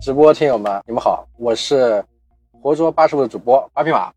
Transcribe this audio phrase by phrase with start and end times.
[0.00, 2.02] 直播听友们，你们好，我是
[2.62, 4.10] 活捉八师傅的主播八匹马，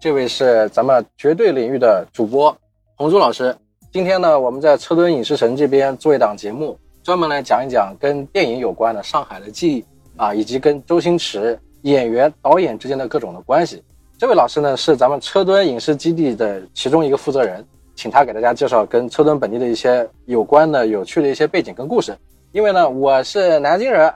[0.00, 2.56] 这位是咱们绝对领域的主播
[2.96, 3.54] 红珠老师。
[3.92, 9.82] 今天呢，我们在车墩影视城这边做一档节目，专门来讲一讲跟电影有关的《上海的记忆》
[10.16, 13.84] 啊，以及跟周星驰演员、导演之间的各种的关系。
[14.16, 17.62] 这位老师呢，是咱们车墩影视基地的其中一个负责人，
[17.94, 22.16] 请他给大家介绍跟车墩本地的一些有关的、有趣的一些背景跟故事。
[22.52, 24.10] 因为呢，我是南京人，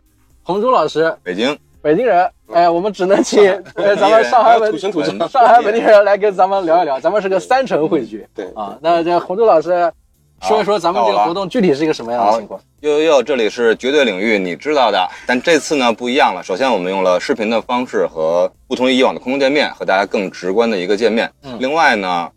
[0.45, 1.57] 红珠老师北京。
[1.81, 3.43] 北京人，哎，我们只能请
[3.75, 5.17] 呃咱们上海本土生土长。
[5.29, 8.47] 上海本地人来跟咱们聊一聊，咱们是个三城汇聚对。
[8.55, 8.79] 啊。
[8.81, 9.93] 那这洪珠老师
[10.41, 12.61] 说一说咱们这个活动具体是一个什么样的情况？
[12.81, 15.09] 呦呦呦，这里是绝对领域，你知道的。
[15.27, 21.29] 但这次呢不一样了，首先我们用了视频的方式和不同于以往的空中见面，和大家更直观的一个见面。
[21.43, 21.57] 嗯。
[21.59, 22.31] 另外呢，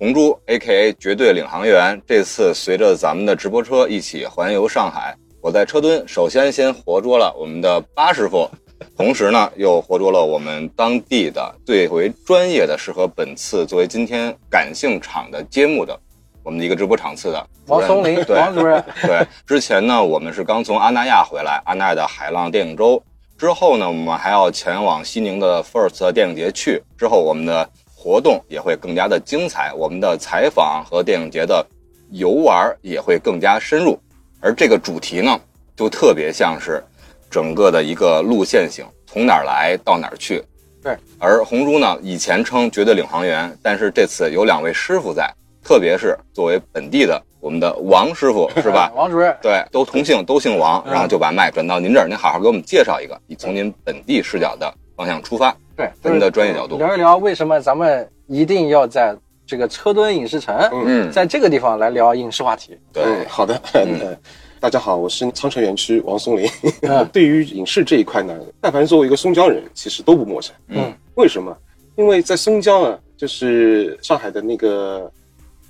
[0.00, 5.16] 红珠 A.K.A 绝对领航员这次随着咱们的直播车一起环游上海。
[5.48, 8.46] 我在车墩首先先活捉了我们的巴师傅，
[8.94, 15.98] 同时呢又活捉了我们当地的最为专业的、适合本次作为今天感性场的揭幕的
[16.42, 23.02] 我们的一个直播场次的王松林，对王主任，对，之前呢，我们是刚从阿那亚回来，阿那亚的海浪电影周。
[23.38, 26.82] 之后呢，我们还要前往西宁的 First 电影节去。
[26.98, 31.66] 之后我们的活动也会更加的精彩，我们的采访和电影节的
[32.10, 33.98] 游玩也会更加深入。
[34.40, 35.38] 而这个主题呢，
[35.76, 36.82] 就特别像是
[37.30, 40.42] 整个的一个路线型，从哪儿来到哪儿去。
[40.82, 45.28] 对，而红珠呢，以前称绝对领航员，但是这次有两位师傅在，
[45.62, 48.90] 特别是作为本地的我们的王师傅，是吧？
[48.94, 59.14] 王主任，对，都同姓，都姓王，嗯然后就把麦转到您这儿，您好好给我们介绍一个，以从您本地视角的方向出发，对，从您的专业角度，聊一聊为什么咱们一定要在
[59.48, 60.54] 这个车墩影视城，
[60.84, 62.76] 嗯，在这个地方来聊影视话题。
[62.92, 63.58] 对，嗯，好的。
[63.72, 64.14] 嗯
[64.60, 66.46] 大家好，我是苍城园区王松林。
[66.82, 70.54] 嗯 对于影视这一块呢，但凡作为一个松江人，其实都不陌生。
[70.66, 71.56] 嗯，为什么？
[71.96, 75.10] 因为在松江啊，就是上海的那个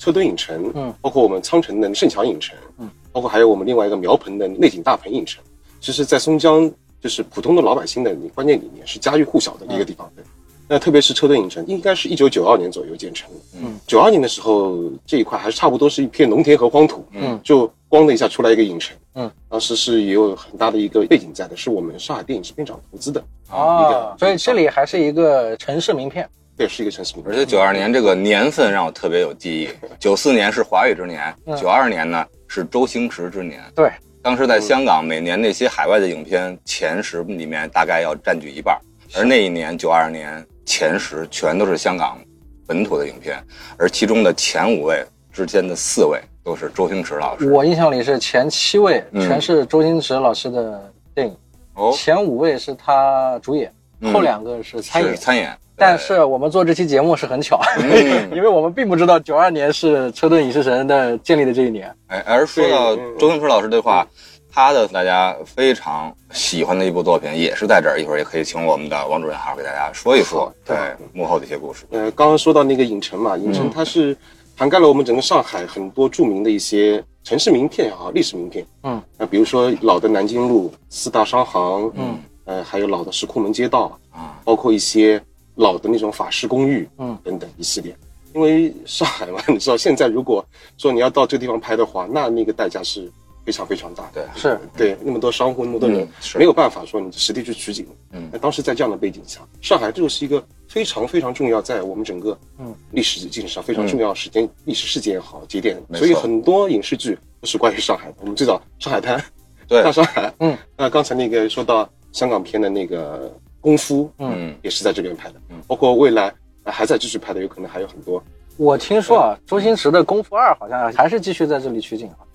[0.00, 5.40] 车墩影城，嗯，包括我们苍城的盛强影城，嗯，包括还有我们另外一个苗盆的内景大棚影城，
[5.80, 6.68] 其实，在松江
[7.00, 10.10] 就是普通的老百姓的观念里面是家喻户晓的一个地方。
[10.16, 10.24] 对。
[10.68, 13.36] 那特别是车队影城，应该是一九九二年左右建成的。
[13.62, 17.04] 嗯，九二年的时候，这一块还是差不多是一片农田和荒土。
[17.12, 18.94] 嗯，就咣的一下出来一个影城。
[19.14, 23.18] 嗯，当时是也有很大的一个背景在的，是我们上海电影制片厂投资的。
[23.48, 26.28] 一啊个，所以这里还是一个城市名片。
[26.54, 27.32] 对，是一个城市名片。
[27.32, 29.68] 而且九二年这个年份让我特别有记忆，
[29.98, 33.62] 九四年是华语之年嗯，九二年呢是周星驰之年。
[33.74, 33.90] 对，
[34.22, 38.78] 当时在香港，每年那些海外的影片前十里面大概要占据一半，
[39.16, 42.18] 而那一年九二年前十全都是香港
[42.66, 43.42] 本土的影片，
[43.78, 45.02] 而其中的前五位
[45.32, 47.50] 之间的四位都是周星驰老师。
[47.50, 51.34] 我印象里是前七位嗯全是周星驰老师的电影，
[51.74, 55.10] 哦，前五位是他主演，嗯后两个是参演。
[55.10, 61.90] 是参演，但是我们做这期节目是很巧， 嗯因为我们并不知道九二年是车顿影视城的建立的这一年。
[62.08, 64.06] 哎，而说到周星驰老师的话，
[64.50, 71.84] 他的大家非常喜欢的一部作品也是在这儿，一会儿也可以请我们的王主任好好给大家说一说对对幕后的一些故事。
[71.90, 74.16] 呃，刚刚说到那个影城嘛，影嗯城它是
[74.56, 78.66] 涵盖了我们整个上海很多著名的一些城市名片啊，历史名片。
[78.82, 85.20] 嗯，那比如说老的南京路、四大商行，嗯，呃，还有老的石库门街道，啊，包括一些
[85.56, 87.94] 老的那种法式公寓，嗯，等等一系列。
[88.34, 90.44] 因为上海嘛， 你知道现在如果
[90.76, 93.10] 说你要到这个地方拍的话，那那个代价是
[93.48, 94.10] 非常非常大。
[94.12, 97.86] 对，是，对，那么多商户，那么多人没有办法说你实地去取景。
[98.12, 108.16] 嗯那当时在这样的背景下，上海这就是一个非常非常重要，在我们整个嗯历史进程上非常重要时间、历史事件也好节点，所以很多影视剧都是关于上海的。
[108.20, 109.18] 我们最早《上海滩
[109.66, 113.28] 》对大上海，嗯，那刚才那个说到香港片的那个
[113.62, 116.30] 《功夫》，嗯，也是在这边拍的，嗯包括未来
[116.64, 118.22] 呃还在继续拍的，有可能还有很多。
[118.58, 122.20] 我听说啊，周星驰的《功夫二》好像还是继续在这里取景啊。《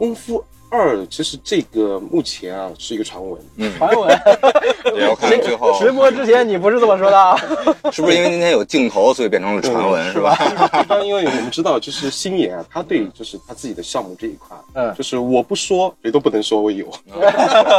[0.00, 4.08] 功夫二》其实这个目前啊是一个传闻，嗯，传闻，
[4.96, 5.78] 也要看最后。
[5.78, 7.18] 直播之前你不是这么说的。
[7.20, 7.36] 啊？
[7.92, 10.34] 是不是因为今天有镜头，所以变成了传闻， 是吧？
[10.80, 16.86] 一般因为我们知道，就是星爷啊，他对就是他自己的项目这一块，嗯就是我不说，谁都不能说我有，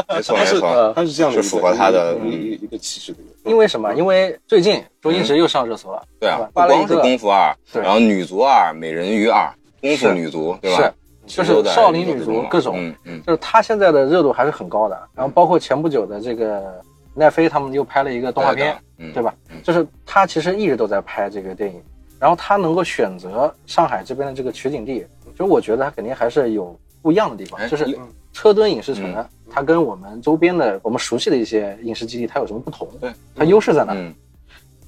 [0.08, 3.28] 没错，没是错，他是这样的一个，是符合他的一个一个一个气质的人。
[3.46, 3.92] 因为什么？
[3.96, 9.52] 因为最近周星驰又上热搜了，对啊不光是发了一个功夫二，然后女足二、美人鱼二、
[9.82, 10.94] 功夫女足，对吧？
[11.32, 15.08] 是就是少林女足各种，嗯嗯，就是他现在的热度还是很高的。
[15.16, 16.82] 然后包括前不久的这个
[17.14, 19.58] 奈飞，他们又拍了一个动画片，嗯，对吧嗯？
[19.64, 21.82] 就是他其实一直都在拍这个电影，
[22.20, 27.98] 然后他能够选择上海这边的这个取景地，其实我觉得他肯定还是有不一样的地方，哎就是
[28.34, 32.88] 车墩影视城嗯它跟我们周边的我们熟悉的一些影视基地它有什么不同？
[33.02, 33.94] 对，它优势在哪？
[33.94, 34.14] 嗯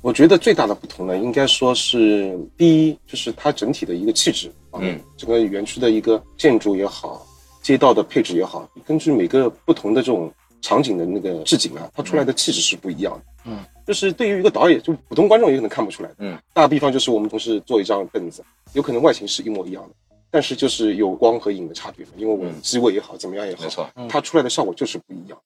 [0.03, 7.25] 我觉得最大的不同呢，应该说是第一，就是它整体的一个气质啊，嗯整个园区的一个建筑也好，
[7.61, 10.29] 街道的配置也好，根据每个不同的这种
[10.61, 13.23] 场景的那个置景啊，它出来的气质是不一样的。
[13.45, 16.15] 嗯，就是对于一个导演，就普通观众也可能看不出来的。
[16.19, 19.95] 嗯，打个比方就是我们同事坐一张凳子，有可能外形是一模一样的，
[20.29, 25.39] 但是就是有光和影的差别，因为我机位也好，怎么样也好，没错，它出来的效果就是不一样。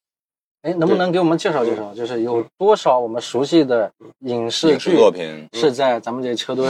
[0.68, 3.90] 哎，能不能给我们介绍介绍，就是有多少我们熟悉的
[4.26, 6.70] 影视影视剧作品是在咱们这车墩？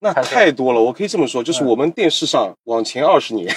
[0.00, 3.52] 那太多了，我可以这么说，就是嗯我们电视上往前二十年，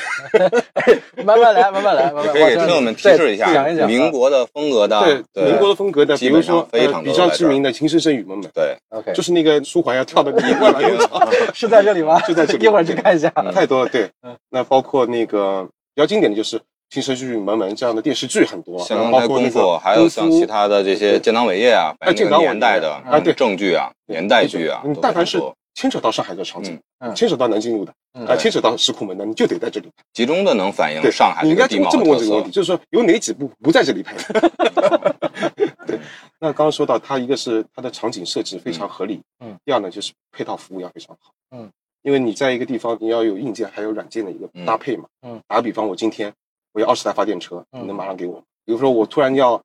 [1.26, 2.34] 慢慢来，慢慢来，慢慢。
[2.34, 3.86] 可以给听友们提示一下讲一讲。
[3.86, 12.18] 民国的风格的，对民国的风格的，比如说非常多在这儿较知名的《情深深雨蒙蒙》，对，OK，就是那个舒缓要跳的那个灌篮 高潮， 是在这里吗？
[12.22, 13.30] 就在这里一会儿去看一下。
[13.36, 13.90] 嗯太多了。
[13.90, 16.58] 对嗯，那包括那个比较经典的就是
[16.92, 23.32] 《情深深雨蒙蒙》这样的电视剧很多，像刚才包括那个功夫，还有像其他的这些建党伟业啊，反正那个年代的啊对。
[23.34, 25.42] 正剧啊、年代剧啊你，但凡是
[25.74, 27.16] 牵扯到上海的场景，嗯。
[27.16, 28.28] 牵扯到南京路的，嗯。
[28.28, 29.88] 啊，牵扯到石库门的，你就得在这里。
[29.88, 30.04] 拍。
[30.12, 32.52] 集中的能反映对，上海你应该这个地貌这么这么问这个问题，。
[32.52, 35.16] 就是说有哪几部不在这里拍的？
[35.88, 35.98] 对，
[36.42, 41.70] 那刚刚说到它一个是它的场景设置非常合理，嗯，第二呢就是配套服务要非常好，嗯，
[42.02, 46.32] 因为你在一个地方你要有硬件还有软件的一个搭配嘛，嗯，打个比方，我今天
[46.74, 48.42] 我要二十台发电车，嗯你能马上给我吗？
[48.66, 49.60] 比如说我突然要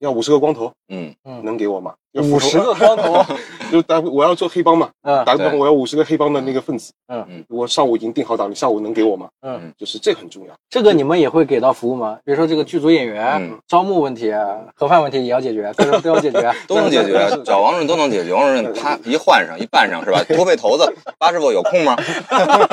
[0.00, 1.94] 要五十个光头，嗯，嗯，能给我吗？
[2.14, 3.24] 五十个光头，
[3.72, 9.28] 就打我要做黑帮嘛，嗯打个比方，我要五十个黑帮的那个分子，嗯嗯我上午已经定好档，你下午能给我吗？
[9.40, 10.52] 嗯，就是这很重要。
[10.68, 12.18] 这个你们也会给到服务吗？
[12.24, 14.30] 比如说这个剧组演员嗯招募问题、
[14.74, 16.52] 盒饭问题也要解决，各种都要解决。
[16.68, 18.34] 都能解决，找王主任都能解决。
[18.34, 20.22] 王主任啪一换上一办上是吧？
[20.36, 20.84] 多费头子，
[21.18, 21.96] 八师傅有空吗？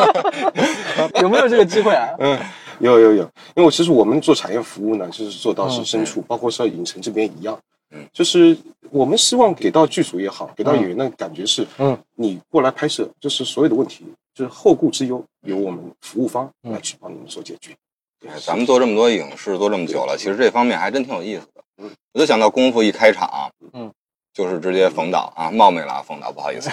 [1.22, 2.10] 有没有这个机会啊？
[2.20, 2.38] 嗯，
[2.80, 7.60] 有有有，因为我其实我们做产业服务呢，就是做到是深嗯处，包括像影城这边一样，
[7.92, 8.58] 嗯，就是
[8.90, 17.76] 我们希望给到剧组也好，给到演员的感觉是，嗯，你过来拍摄，就是所有的问题，就是后顾之忧由我们服务方嗯来去帮你们做解决。
[18.20, 21.64] 对咱们做这么多影视，做这么久了，其实这方面还真挺有意思的。
[21.78, 21.90] 嗯。
[22.12, 23.90] 我就想到功夫一开场，嗯，
[24.40, 26.70] 就是直接冯导啊，冒昧了啊，冯导，不好意思。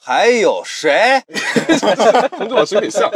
[0.00, 1.20] 还有谁？
[2.38, 3.10] 冯志老师有点像，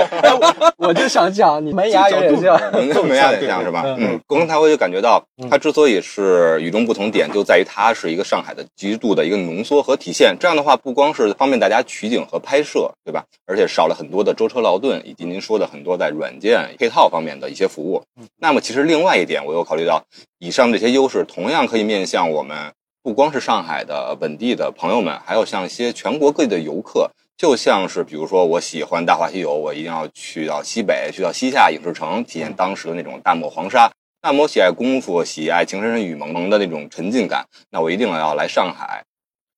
[0.77, 2.59] 我就想讲，你门牙有点像。
[2.71, 3.83] 跟没有点像是吧？
[3.87, 10.37] 嗯嗯，刚才我就感觉到嗯，它之所以是与众不同点，就在于它是一个上海的极度的一个浓缩和体现。
[10.39, 13.25] 这样的话，不光是方便大家取景和拍摄，对吧？
[13.47, 18.03] 而且少了很多的舟车劳顿，以及您说的很多在软件配套方面的一些服务。
[18.39, 20.03] 那么，其实另外一点，我又考虑到
[20.39, 22.71] 以上这些优势，同样可以面向我们
[23.03, 27.11] 不光是上海的本地的朋友们，还有像一些全国各地的游客。
[27.37, 33.91] 就像是比如说，我喜欢《大话西游》，我一定要去到西北，去到西夏影视城，体验当时的那种大漠黄沙。
[34.23, 39.03] 那么我喜爱功夫，喜爱《情深深雨蒙蒙》的那种沉浸感，那我一定要来上海。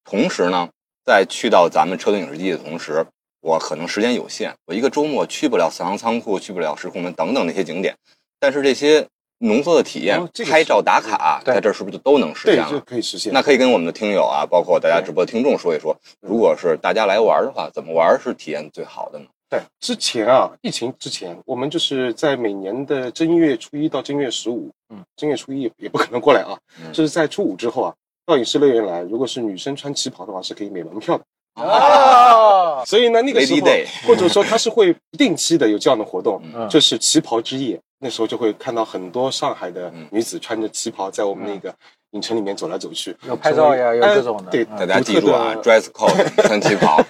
[0.05, 0.71] 同时呢，
[1.05, 3.05] 在去到咱们车墩影视基地的同时，
[3.43, 7.95] 我可能时间有限，我一个周末去不了四行仓库，去不了石库门等等那些景点，
[8.41, 9.07] 但是这些
[9.45, 12.81] 浓缩的体验，哦这个拍照打卡，对在这儿是不是就都能实现了？
[12.87, 13.33] 可以实现。
[13.33, 19.27] 那可以跟我们的听友啊，包括大家直播的听众说一说，如果是大家来玩的话，怎么玩是体验最好的呢？
[19.51, 27.95] 对之前啊，疫情之前，我们就是在每年的正月初一到正月十五，嗯，正月初一也不可能过来啊，嗯就是在初五之后啊，
[28.27, 31.25] 到影视乐园来，如果是女生穿旗袍的话，是可以免门票的。
[31.55, 33.69] 啊，所以呢，那个时候
[34.07, 36.69] 或者说它是会不定期的有这样的活动，嗯。
[36.69, 37.81] 就是旗袍之夜。
[38.01, 41.75] 那时候就会看到很多上海的嗯女子穿着旗袍在我们那个
[42.11, 44.51] 影城里面走来走去，有拍照呀，有哎这种的。
[44.51, 44.77] 对，嗯。
[44.77, 47.03] 大家记住啊，dress code 穿旗袍，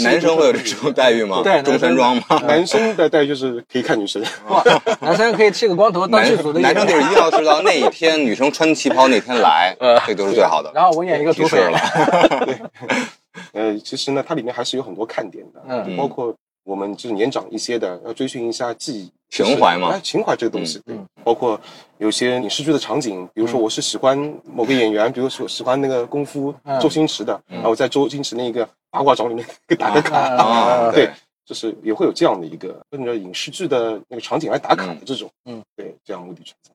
[0.00, 1.42] 男生会有这种待遇吗？
[1.44, 2.40] 对中山装吗？
[2.46, 4.62] 男生的待遇就是可以看女生， 哇，
[5.00, 10.72] 男生可以剃个光头当男剧组的男生就是一定要知道那一天女生穿旗袍那天来，这都是最好的。
[10.74, 11.78] 然后我演一个土匪了，
[13.52, 20.98] 呃，其实呢，它里面还是有很多看点的，嗯包括我们就是年长一些的，要追寻一下记忆情怀嘛就是哎情怀这个东西，对嗯。
[20.98, 21.60] 嗯，包括
[21.98, 31.10] 有些影视剧的场景，比如说我是喜欢某个演员，比如说喜欢那个功夫嗯周星驰的，然后在周星驰那个八卦掌里面给打个卡，啊，对，
[31.44, 36.70] 就是也会有这样的一个跟着影视剧的那个场景来打卡的这种，嗯，对，这样目的存在。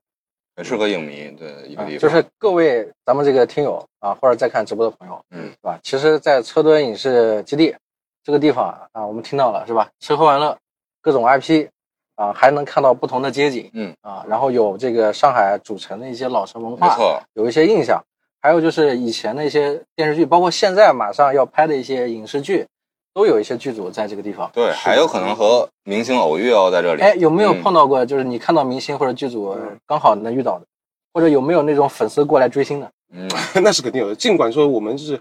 [0.55, 1.99] 很适合影迷的一个地方。
[1.99, 5.79] 就是各位咱们这个听友啊，或者在看直播的朋友，嗯是吧？
[5.83, 7.75] 其实，在车墩影视基地
[8.23, 9.89] 这个地方啊啊，我们听到了是吧？
[9.99, 10.57] 吃喝玩乐，
[11.01, 11.67] 各种 IP
[12.15, 18.03] 啊，还能看到不同的街景，嗯啊，然后有这个上海主城的一些老城文化，没错，有一些印象，
[18.41, 22.67] 还有就是以前的一些电视剧，包括现在马上要拍的一些影视剧，
[23.13, 24.49] 都有一些剧组在这个地方。
[24.53, 27.01] 对，还有可能和明星偶遇哦，在这里。
[27.01, 30.65] 哎，有没有嗯碰到过，就是你看到明星或者剧组嗯刚好能遇到的，
[31.13, 32.89] 或者有没有那种粉丝过来追星的？
[33.13, 33.27] 嗯，
[33.63, 34.15] 那是肯定有的。
[34.15, 35.19] 尽管说我们是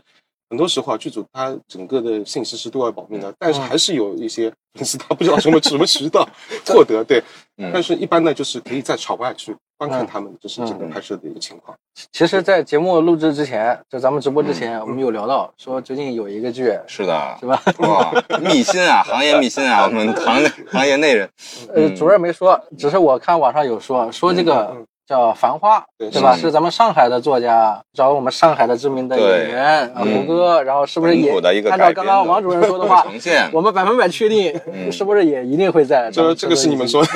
[0.51, 6.29] 很多时候啊，剧组它整个的信息是对外保密的，但是还是有一些 粉丝他不知道什么什么渠道
[6.67, 7.23] 获得，对。
[7.63, 11.77] 嗯但是一般呢，就是可以在场外去观看嗯他们就是整个拍摄的一个情况。
[12.11, 17.63] 其实，在节目录制之前，就咱们直播之前，我们有聊到说最近有一个剧，是的是，吧？
[17.81, 21.29] 哇，秘辛啊，行业秘辛啊，我们行内行业内人，
[21.69, 24.75] 呃，嗯主任没说，只是我看网上有说说这个
[25.11, 26.35] 叫《繁花》，对对吧？
[26.37, 31.33] 是是咱们上海的作家找我们上海的知名的演员啊嗯胡歌，然后是不是也
[31.69, 33.51] 按照刚刚王主任说的话， 呈现。
[33.53, 37.09] 我们百分百确定嗯是不是也一定会在这个是你们说的，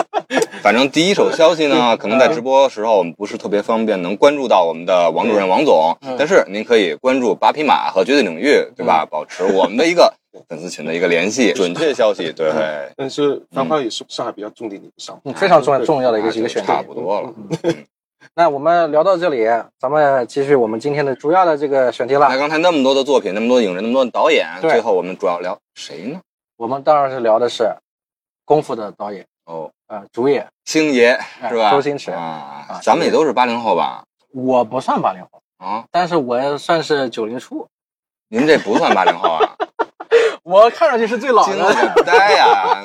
[0.62, 9.04] 反正第一手消息呢，可能在直播时候我们不是特别方便能关注到我们的王主任王总，嗯但是您可以关注八匹马和绝对领域，对吧？
[9.04, 10.14] 保持我们的一个
[10.48, 12.52] 粉丝群的一个联系，准确消息，对，
[12.96, 15.32] 但是《繁花》也是上海比较重点的一个项目。
[15.32, 16.68] 嗯非常重要重要的一个一个选题。
[16.68, 17.32] 差不多了。
[18.36, 19.44] 那我们聊到这里，
[19.80, 22.38] 咱们继续我们今天的主要的这个选题了那了。
[22.38, 26.20] 刚才那么多的作品，那么多影人，那么多的导演，最后我们主要聊谁呢？
[26.56, 27.64] 我们当然是聊的是
[28.44, 30.48] 《功夫》的导演，哦，呃，主演。
[30.64, 31.20] 星爷
[31.50, 31.70] 是吧？
[31.70, 34.02] 周星驰啊啊，咱们也都是八零后吧？
[34.32, 37.68] 我不算八零后，啊，但是我算是九零初，
[38.30, 39.52] 您这不算八零后啊？
[40.44, 41.54] 我看上去是最老的。
[41.56, 42.82] 了个呆呀，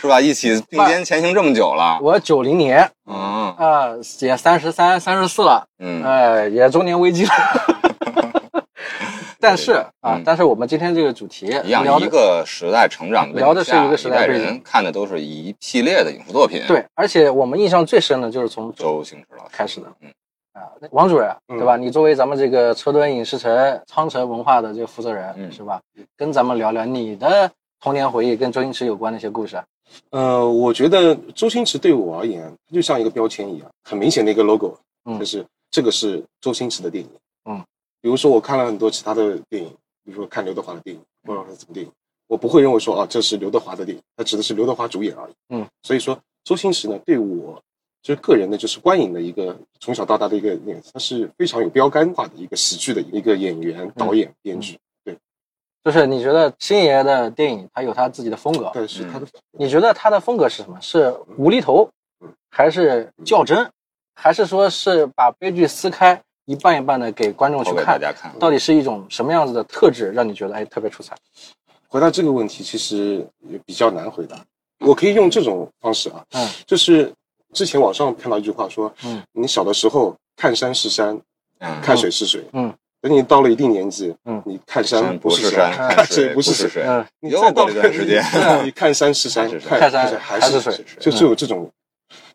[0.00, 0.18] 是吧？
[0.18, 3.88] 一起并肩前行这么久了， 我九零年嗯啊、
[4.20, 7.32] 也三十三、三十四了，嗯，哎，也中年危机了。
[9.40, 20.10] 但是啊嗯，但是我们今天这个主题一样一个时代成长的聊的是一个时代代背景人看的都是一系列的影视作品。，对，而且我们印象最深的就是从周星驰老师开始的嗯
[20.54, 21.76] 啊，王主任嗯对吧？
[21.76, 25.80] 你作为咱们这个车墩影视城昌城文化的这个负责人嗯是吧？
[26.16, 27.48] 跟咱们聊聊你的
[27.80, 29.56] 童年回忆跟周星驰有关的一些故事。
[30.10, 37.10] 呃，我觉得周星驰对我而言，他就像一个标签一样，很明显的一个 logo，嗯就是这个是周星驰的电影。
[37.98, 39.68] 嗯，比如说我看了很多其他的电影，
[40.04, 41.92] 比如说看刘德华的电影或者是什么电影，
[42.26, 45.32] 我不会认为说啊这是刘德华的电影，他指的是刘德华主演而已。
[45.48, 47.60] 嗯，所以说周星驰呢，对我
[48.02, 54.78] 就是个人的，就是观影的一个从小到大的一个那个，他是非常有标杆化的一个喜剧的一个演员、导演、编剧。
[55.84, 60.78] 就是你觉得星爷的电影他有他自己的风格，但是他的你觉得他的风格是什么？
[60.82, 61.88] 是无厘头
[62.20, 63.70] 嗯，还是较真，
[64.14, 68.00] 还是说是把悲剧撕开，一半一半的给观众去看大看？
[68.00, 68.38] 家看。
[68.38, 71.14] 到底是一种什么样子的特质，让你觉得哎特别出彩？
[71.88, 74.34] 回答这个问题其实也比较难回答。
[74.80, 77.12] 我可以用这种方式啊，嗯，就是
[77.52, 81.20] 之前网上看到一句话说，嗯，你小的时候看山是山，
[81.58, 84.42] 嗯，看水是水，嗯，等你到了一定年纪，嗯。
[84.46, 86.82] 你看山山不是是山，看看水不是是水。
[86.86, 88.24] 嗯，你再到过了一段时间。
[88.64, 90.84] 你看山是山看看山水还还是是水。
[90.98, 91.70] 就就有这种，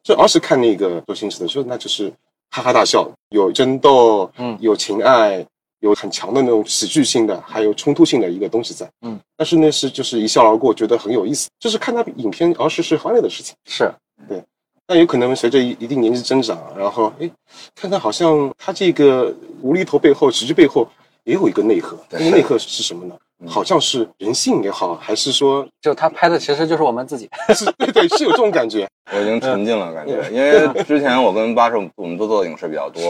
[0.03, 2.13] 就而是看那个周星驰的时候，那就是
[2.53, 4.55] 哈哈大笑，有争斗，嗯。
[4.61, 5.43] 有情爱，
[5.79, 13.55] 有很强的那种喜剧性的，还有冲突性的一个东西在，嗯，但是那是就是一笑而过，觉得很有意思，就是看他影片，而是是欢乐的事情。
[13.65, 13.91] 是。
[14.29, 14.39] 对，
[14.85, 17.27] 但有可能随着一一定年纪增长，然后哎，
[17.73, 20.87] 看看好像他这个无厘头背后、喜剧背后
[21.23, 23.15] 也有一个内核，那对个内核是什么呢？
[23.43, 27.29] 嗯好像是人性也好，还是说就他拍的其实就是我们自己。
[27.53, 28.87] 是对对是有这种感觉。
[29.11, 30.33] 我已经沉浸了，感觉，嗯。
[30.33, 33.09] 因为之前我跟八叔我们都做的影视比较多是，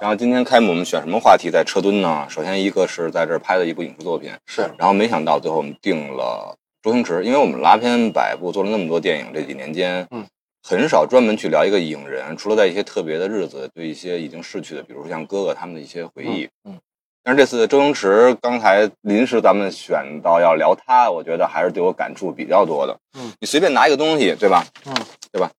[0.00, 2.26] 然后今天开幕我们选什么话题在车墩呢？
[2.30, 10.24] 首先一个是在这儿拍的一部影视作品，是，然后没想到最后我们定了周星驰，因为我们拉片百部做了那么多电影，这几年间，嗯，
[10.66, 16.80] 很少专门去聊一个影人，除了在一些特别的日子，对一些已经逝去的，比如说像哥哥他们的一些回忆，嗯嗯
[17.26, 22.94] 但是这次周星驰刚才临时咱们选到要聊他，我觉得还是对我感触比较多的。
[23.18, 24.62] 嗯，你随便拿一个东西，对吧？
[24.84, 24.94] 嗯，
[25.32, 25.50] 对吧？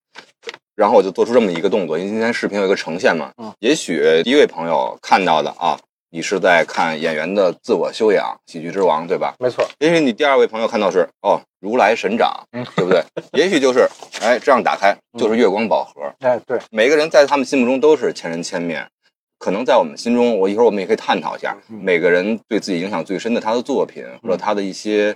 [0.75, 3.31] 然后我就做出这么一个动作，因为今天视频有一个呈现嘛。
[3.41, 5.75] 嗯，也许第一位朋友看到的啊，
[6.11, 9.33] 你是在看演员的自我修养，喜剧之王，对吧？
[9.39, 9.67] 没错。
[9.79, 13.03] 也许你第二位朋友看到是哦，如来神掌，嗯对不对？
[13.33, 13.89] 也许就是
[14.21, 16.13] 哎，这样打开就是月光宝盒。
[16.19, 18.87] 哎，对，每个人在他们心目中都是千人千面，
[19.37, 25.15] 可能在我们心中，我一会儿我们也可以探讨一下，嗯每个人对自己影响最深的他的作品或者他的一些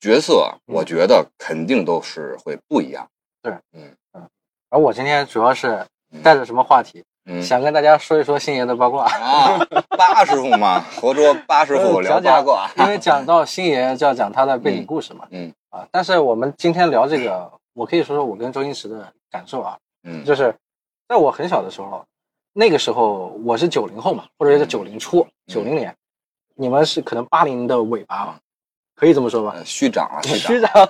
[0.00, 0.74] 角色，嗯。
[0.74, 3.08] 我觉得肯定都是会不一样。
[3.42, 3.94] 对，嗯。
[4.12, 4.28] 嗯。
[4.70, 5.86] 而我今天主要是
[6.22, 7.42] 带着什么话题，嗯。
[7.42, 9.04] 想跟大家说一说星爷的八卦。
[9.04, 9.58] 啊，
[9.96, 15.26] 八师傅嘛，活捉八师傅聊八卦，因为讲到星爷就要讲他的背景故事嘛。
[15.30, 15.52] 嗯。
[15.70, 20.24] 啊，但是我们今天聊这个，我可以说说我跟周星驰的感受啊，嗯。
[20.24, 20.54] 就是
[21.08, 22.04] 在我很小的时候，
[22.56, 25.92] 那个时候我是九零后嘛，或者是九零初，九零年，
[26.54, 28.36] 你们是可能八零的尾巴嘛。
[28.94, 29.54] 可以这么说吧？
[29.56, 30.88] 呃虚长啊，虚虚长，长。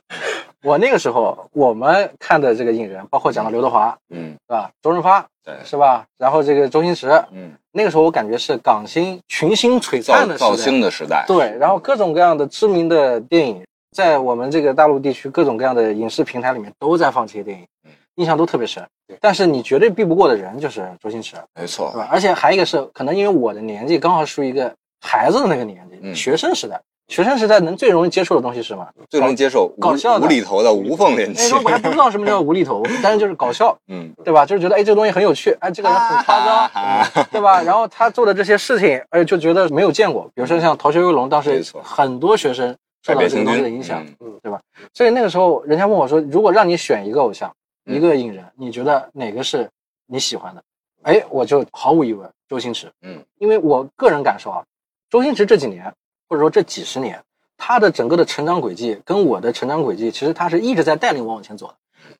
[0.62, 4.70] 我那个时候我们看的这个影人，包括讲到刘德华，嗯，是吧？
[4.82, 6.04] 周润发对，是吧？
[6.18, 10.62] 然后这个周星驰，嗯，那个时候我感觉是港星群星璀造造璨的时代。
[10.62, 13.64] 星的时代，对，然后各种各样的知名的电影，
[13.96, 19.16] 在我们这个大陆地区各种各样的影视平台里面都在放这些电影嗯，印象都特别深对。
[19.20, 22.08] 但是你绝对避不过的人就是周星驰，没错对，吧？
[22.12, 26.80] 而且还有一个是，可能因为我的年纪刚好属于一个孩子的那个年纪，嗯学生时代。
[27.08, 28.86] 学生时代能最容易接触的东西是什么？
[29.08, 34.44] 最容易接受搞笑的无厘头的无缝连接那时候，我还不知道什么叫无厘头，但是就是搞笑， 嗯，对吧？
[34.44, 36.70] 就是觉得哎，这个东西很有趣，哎，这个人很夸张，
[37.14, 37.62] 张，对吧？
[37.62, 40.24] 然后他做的这些事情，哎，就觉得没有见过。
[40.34, 44.60] 比如说像《逃学威龙》，当时很多学生受到这个东西的影响，嗯对吧
[44.92, 47.54] 所以那个时候人家问我说，如果让你选一个偶像，嗯
[47.88, 49.68] 一个影人，你觉得哪个是
[50.06, 50.62] 你喜欢的？
[51.02, 52.90] 哎，我就毫无疑问，周星驰。
[53.02, 54.64] 嗯，因为我个人感受啊，
[55.10, 55.92] 周星驰这几年
[56.28, 57.22] 或者说这几十年，
[57.56, 61.74] 他的整个的成长轨迹跟我的成长轨迹，其实他是一直在带领我往前走的。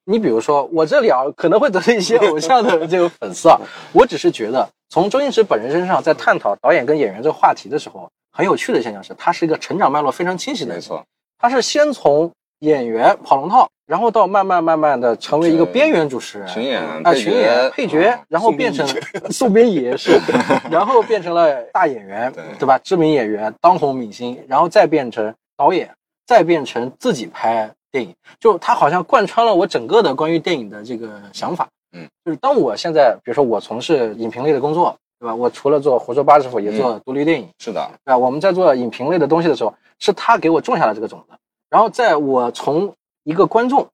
[0.05, 3.59] 你比如说，我这里啊可能会得罪一些偶像的这个 粉丝啊，
[3.93, 10.77] 我只是觉得从周星驰本人身上，在探讨导演跟演员这个话题的时候，很有趣的现象是，他是一个成长脉络非常清晰的人。
[10.77, 11.05] 没错，
[11.39, 18.87] 他是先从演员跑龙套，然后到慢慢慢慢的成为一个边缘主持人，群演啊，配群演、配角啊，然后变成
[19.31, 20.21] 宋边野 是，
[20.71, 22.45] 然后变成了大演员，对。
[22.59, 22.79] 对吧？
[22.85, 25.91] 知名演员、当红明星，然后再变成导演，
[26.27, 31.67] 再变成自己拍电影，就他好像贯穿了我整个的关于电影的这个想法。
[31.93, 35.35] 嗯，就是当我现在，比如说我从事影评类的工作，对吧？
[35.35, 38.19] 我除了做活说八师傅，也做独立电影，是的，对吧？
[38.19, 41.35] 我们在做影评类的东西的时候，是他给我种下了这个种子，
[41.71, 42.93] 然后在我从
[43.29, 43.87] 一个观众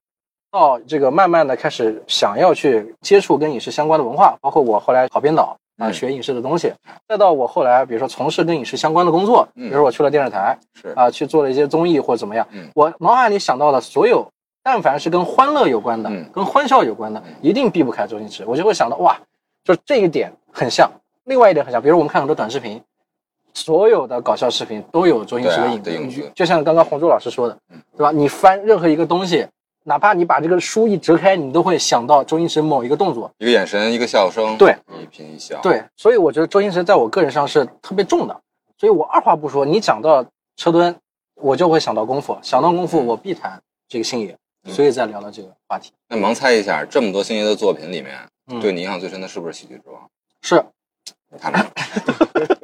[0.49, 6.71] 到这个慢慢的开始想要去接触跟影视相关的文化，包括我后来考编导啊，嗯学影视的东西，
[7.05, 14.25] 再到我后来比如说从事跟影视相关的工作，比嗯如说我去了电视台是啊，去做了一些综艺或者怎么样嗯，我脑海里想到的所有。
[14.63, 18.43] 但凡是跟欢乐有关的嗯，跟欢笑有关的，一定避不开周星驰。
[18.47, 19.15] 我就会想到，哇，
[19.63, 20.89] 就这一点很像，
[21.25, 21.79] 另外一点很像。
[21.79, 22.81] 比如我们看很多短视频，
[23.55, 28.11] 所有的搞笑视频都有周星驰的影对啊影子就像刚刚红珠老师说的嗯，对吧？
[28.11, 29.47] 你翻任何一个东西，
[29.85, 33.31] 哪怕你把这个书一折开，你都会想到周星驰某一个动作。
[33.39, 38.41] 一个眼神，一个笑声，对，一颦一笑，，对，所以我觉得周星驰在我个人上是特别重的。
[38.77, 40.23] 所以我二话不说，你讲到
[40.57, 40.93] 车墩，
[41.35, 44.31] 我就会想到功夫，想到功夫，我必谈这个星爷。
[44.67, 45.91] 嗯所以再聊到这个话题。
[46.09, 48.15] 那盲猜一下，这么多星爷的作品里面，
[48.47, 50.01] 嗯对你印象最深的是不是《喜剧之王》？
[50.41, 50.65] 是，
[51.39, 51.65] 看没有？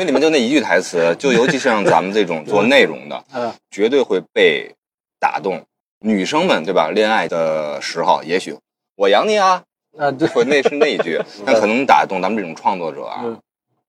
[0.00, 4.74] 因为里面就那一句台词， 就尤其是像咱们这种做内容的， 嗯绝对会被
[5.18, 5.62] 打动。
[6.02, 6.90] 女生们对吧？
[6.90, 8.56] 恋爱的时候，也许
[8.96, 9.62] 我养你啊，
[9.98, 13.20] 呃，对，会那是那一句， 但可能打动咱们这种创作者啊。
[13.24, 13.38] 嗯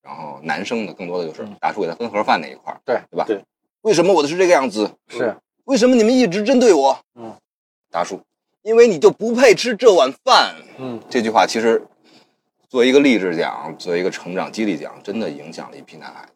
[0.03, 3.23] 然后男生的更多的就是嗯大叔给他分盒饭那一块儿，对对吧？
[3.25, 3.39] 对。
[3.83, 4.89] 为什么我的是这个样子？
[5.07, 5.33] 是，
[5.65, 6.99] 为什么你们一直针对我？
[7.15, 7.31] 嗯，
[7.91, 8.19] 大叔，
[8.63, 10.55] 因为你就不配吃这碗饭。
[10.79, 11.79] 嗯，这句话其实
[12.71, 16.31] 作为一个励志奖，作为一个成长激励奖，真的影响了一批男孩子。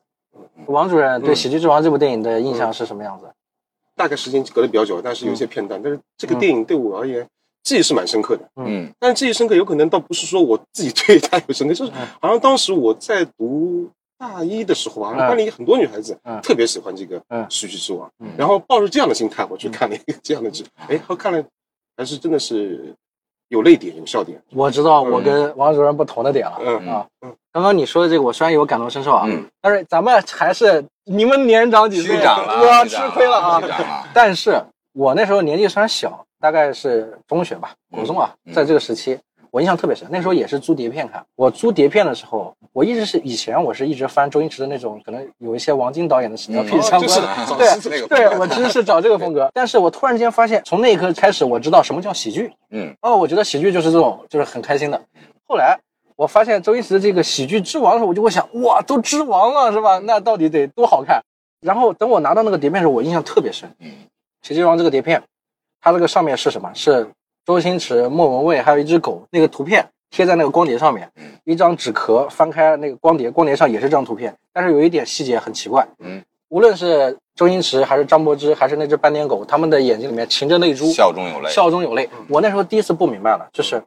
[0.65, 3.26] 王主任对嗯《喜剧之王》这部电影的印象是什么样子？
[3.95, 7.26] 大概时间隔得比较久，但是有一些片段，但是这个电影对我而言
[7.63, 8.45] 记忆是蛮深刻的。
[8.58, 8.91] 嗯。
[9.00, 12.06] 但是记忆深刻有可能倒不是说我自己对它有深刻，就是嗯。
[12.19, 15.30] 好像当时我在读大一的时候吧，好像嗯。
[15.30, 16.41] 班里很多女孩子嗯。
[16.41, 21.41] 特别喜欢这个嗯《喜剧之王嗯》，然后抱着这样的心态我去看了一个这样的剧，哎，后看了
[21.95, 22.93] 还是真的是
[23.49, 26.58] 有泪点有笑点，我知道我跟王主任不同的点了。
[26.60, 26.88] 嗯。
[26.88, 27.05] 啊。
[27.21, 34.08] 嗯，刚刚你说的这个，我虽然有感同身受啊，嗯，但是咱们还是你们年长几岁，虚长了，我吃亏了啊。
[34.13, 34.62] 但是
[34.93, 38.53] 我那时候年纪虽然小，大概是中学吧，国中啊，嗯。
[38.53, 39.17] 在这个时期，
[39.56, 40.06] 我印象特别深。
[40.12, 41.26] 那时候也是租碟片看。
[41.38, 47.56] 我租碟片的时候，我一直是以前我是一直翻周星驰的那种，可能有一些王晶导演的屎尿屁嗯相就是关的。
[47.56, 52.52] 对那个 对，我其实是找这个风格，但是我突然间发现，从那一刻开始，我知道什么叫喜剧。
[52.72, 55.02] 嗯，哦，我觉得喜剧就是这种，就是很开心的。
[55.48, 55.80] 后来
[56.18, 60.00] 我发现周星驰这个喜剧之王的时候，我就会想，哇，都之王了是吧？
[60.00, 61.22] 那到底得多好看？
[61.62, 63.70] 然后等我拿到那个碟片的时候，我印象特别深。
[63.80, 63.89] 嗯，
[64.41, 65.24] 喜剧之王这个碟片，
[65.80, 66.70] 它这个上面是什么？
[66.74, 67.08] 是
[67.45, 75.88] 周星驰、莫文蔚还有一只狗那个图片贴在那个光碟上面嗯，一张纸壳翻开那个光碟，光碟上也是这张图片，但是有一点细节很奇怪。
[75.99, 81.49] 嗯，无论是周星驰还是张柏芝还是那只斑点狗，他们的眼睛里面噙着泪珠，笑中有泪。
[81.51, 82.10] 笑中有泪。
[82.29, 83.84] 我那时候第一次不明白了，就是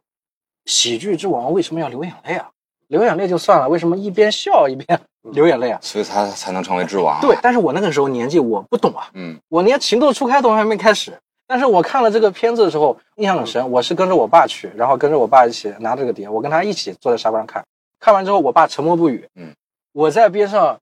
[0.66, 2.48] 喜剧之王为什么要流眼泪啊？
[2.86, 5.00] 流眼泪就算了，为什么一边笑一边
[5.32, 5.78] 流眼泪啊？
[5.82, 7.20] 所以他才能成为之王。
[7.20, 11.12] 对，，但是我那个时候年纪我不懂啊，嗯我连情窦初开都还没开始。
[11.48, 13.70] 但是我看了这个片子的时候，印象很深。
[13.70, 17.64] 我是跟着我爸去，然后跟着我爸一起拿这个碟，我跟他一起坐在沙发上看。
[17.98, 19.26] 看完之后，我爸沉默不语。
[19.34, 19.50] 嗯，
[19.92, 20.78] 我在边上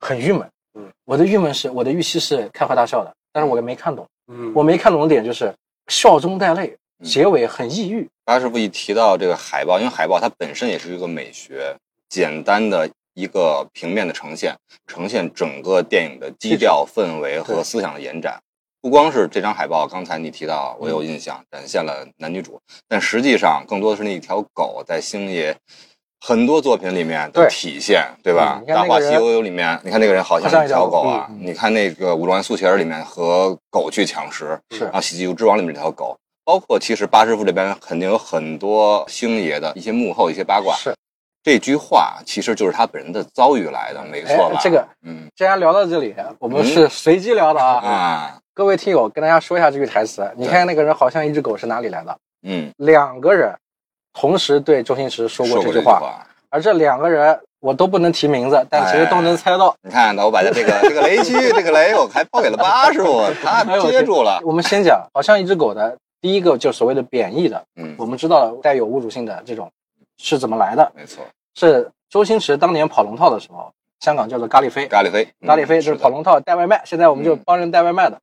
[0.00, 4.06] 很郁闷，嗯我的郁闷是，我的预期是开怀大笑的，但是我没看懂。
[4.32, 5.54] 嗯我没看懂的点就是
[5.88, 8.08] 笑中带泪，嗯结尾很抑郁。
[8.24, 11.76] 巴师傅一提到这个海报，因为海报它本身也是一个美学，
[12.08, 18.40] 简单的一个平面的呈现，呈现整个电影的基调、氛围和思想的延展。
[18.80, 25.56] 不光是这张海报，刚才你提到，我有印象，展现了男女主，但实际上更多的是那一条狗在星爷
[26.20, 28.62] 很多作品里面的体现，对吧？
[28.66, 40.74] 嗯大话西游》里面，你看那个人好像一好像一条条狗啊，嗯嗯你看那个《武状元苏乞儿》里面和狗去抢食，是然后《喜剧之王》里面这条狗，包括其实八师傅这边肯定有很多星爷的一些幕后一些八卦。
[40.76, 40.94] 是，
[41.42, 44.56] 这句话其实就是他本人的遭遇来的，没错吧？
[44.56, 47.84] 哎这个嗯既然聊到这里，我们是随机聊的啊。
[47.84, 50.28] 啊各位听友，跟大家说一下这句台词。
[50.34, 52.18] 你看那个人好像一只狗是哪里来的？
[52.42, 53.54] 嗯，两个人
[54.12, 56.26] 同时对周星驰说说过过这句话，句话。
[56.50, 59.72] 而这两个人我都不能提名字，但其实都能猜到。
[59.80, 64.40] 你看，那我把这个 这个雷区，这个雷我还抛给了八师傅， 他接住了。
[64.44, 69.70] 我们先讲，好像一只狗的第一个就所谓的贬义的，嗯，我们知道带有侮辱性的这种
[70.20, 70.90] 是怎么来的？
[70.96, 78.20] 没错，是周星驰当年跑龙套的时候，香港叫做咖喱飞，咖喱飞，咖喱飞就是跑龙套带外卖，现在我们就嗯帮人带外卖的啊。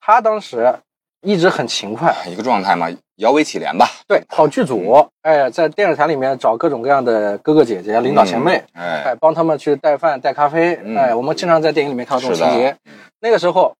[0.00, 0.74] 他当时
[1.22, 3.88] 一直很勤快，一个状态嘛，摇尾乞怜吧。
[4.06, 12.74] 对，跑剧组，哎，在电视台里面找各种各样的哥哥姐姐、领导前辈，嗯，哎，哎，帮他们去带饭、带咖啡，嗯哎，我们经常在电影里面看到这种情节。，
[13.20, 13.74] 那个时候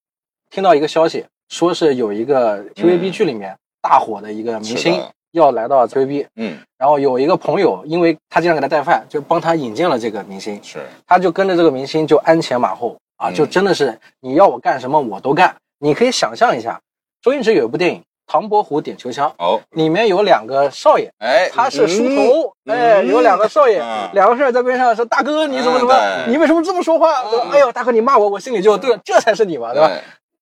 [0.50, 5.00] 听到一个消息，说是有一个 TVB 剧里面大火的一个明星
[5.30, 15.54] 要来到 TVB，嗯，然后有一个朋友，因为他经常给他带饭，就帮他引荐了这个明星，是，他就跟着这个明星就鞍前马后啊，嗯就真的是你要我干什么我都干。
[15.78, 16.80] 你可以想象一下，
[17.22, 29.90] 周星驰有一部电影《唐伯虎点秋香》，哦，里面有两个少爷，哎，他是书嗯童，哎，有两个少爷，嗯两个少爷在边上说：“大哥，你怎么怎么你为什么这么说话？”哎呦，大哥你骂我，我心里就对了，这才是你嘛，对吧？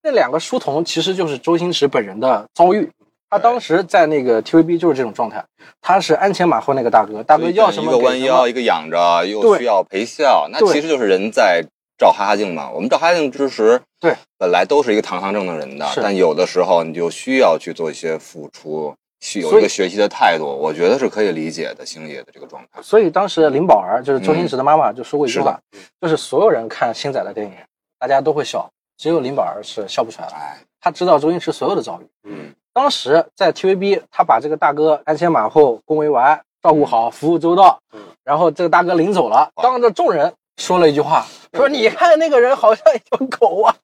[0.03, 2.91] 那两个书童其实就是周星驰本人的遭遇。
[3.29, 5.45] 他当时在那个 TVB 就是这种状态，
[5.83, 8.47] 他是鞍前马后那个大哥，大哥要什么一个弯腰。
[8.47, 11.61] 一个仰着，又需要陪笑，那其实就是人在
[11.99, 12.71] 照哈哈镜嘛。
[12.71, 21.85] 我们照哈哈镜之时，对，本来都是一个堂堂正正人的，是但有的时候你就需要去做一些付出，去有一个学习的态度，我觉得是可以理解的。
[21.87, 25.59] 星爷的这个状态，所以当时林宝儿就是周星驰的妈妈就说过一句是话，
[26.01, 27.53] 就是所有人看星仔的电影，
[27.99, 30.35] 大家都会笑，只有林宝儿是笑不出来的。
[30.35, 32.07] 哎，他知道周星驰所有的遭遇。
[32.25, 37.81] 嗯，当时在 TVB，他把这个大哥鞍前马后、恭维完，照顾好，服务周到。
[37.93, 43.75] 嗯然后这个大哥临走了，当着众人说了一句话，说：“你看那个人好像一条狗啊。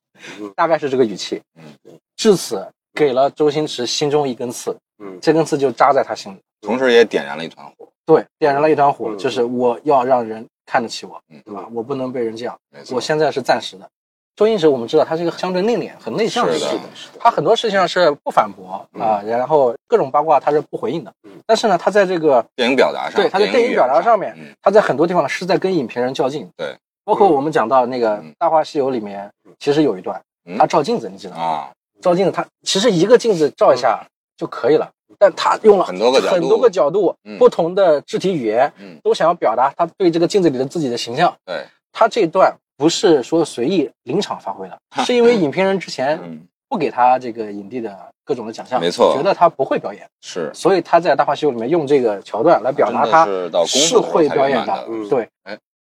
[0.40, 1.40] 嗯”大概是这个语气。
[1.56, 6.38] 嗯，至此给了周星驰心中一根刺，嗯这根刺就扎在他心里。
[6.60, 7.88] 同时也点燃了一团火。
[8.04, 11.68] 对，点燃了一团火，嗯就是我要让人看得起我，嗯对吧？
[11.72, 12.58] 我不能被人这样。
[12.90, 13.88] 我现在是暂时的。
[14.34, 16.54] 周星驰我们知道他是一个相对内敛、很内向的
[17.20, 21.32] 他很多事情上是不反驳啊，然后各种八卦他是不回应的嗯。
[21.46, 26.48] 但是呢，他在这个电影表达上，对他在电影表达上面，嗯，他在很多地方是在跟影评人较劲。
[26.56, 30.56] 对，包括我们讲到那个《嗯大话西游》里面，其实有一段嗯。
[30.56, 31.42] 他照镜子，你记得吗？
[31.42, 34.02] 啊，照镜子，他其实一个镜子照一下
[34.38, 41.34] 就可以了，但他用了很多个角度很多个角度嗯，不同的肢体语言嗯，都想要表达他对这个镜子里的自己的形象。
[41.44, 53.24] 对，他这一段不是说随意临场发挥的，是因为影评人之前嗯，不给他这个影帝的各种的奖项，没错觉得他不会表演，是所以他在《大话西游》里面用这个桥段来表达他
[53.64, 55.28] 是会表演的对，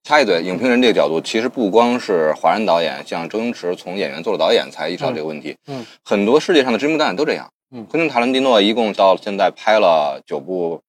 [0.02, 5.54] 插一嘴，影评人这个角度，其实不光是华人导演，像周星驰从演员做了导演才意识到这个问题。
[5.68, 7.48] 嗯嗯很多世界上的知名导演都这样。
[7.70, 10.80] 嗯昆汀·塔伦蒂诺一共到现在拍了九部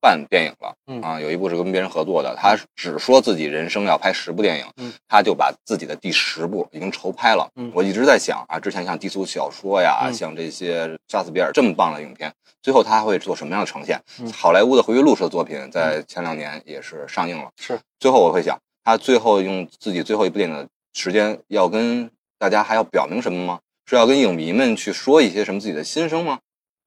[0.00, 0.74] 半电影了。
[0.86, 7.48] 嗯啊，有一部是跟别人合作的，他只说自己人生要拍十部电影，嗯他就把自己的第十部已经筹拍了。
[7.56, 12.32] 嗯我一直在想啊，之前像低俗小说呀，嗯像这些杀死比尔这么棒的影片，
[12.62, 14.00] 最后他会做什么样的呈现？
[14.20, 17.50] 嗯好莱坞的回忆录式的作品在前两年也是上映了。
[17.58, 23.60] 是最后我会想，他最后用自己最后一部电影的时间，要跟大家还要表明什么吗？
[23.86, 26.38] 是要跟影迷们去说一些什么自己的心声吗？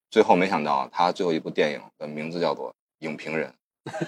[0.10, 2.69] 最后没想到，他最后一部电影的名字叫做
[3.03, 3.49] 《影评人》，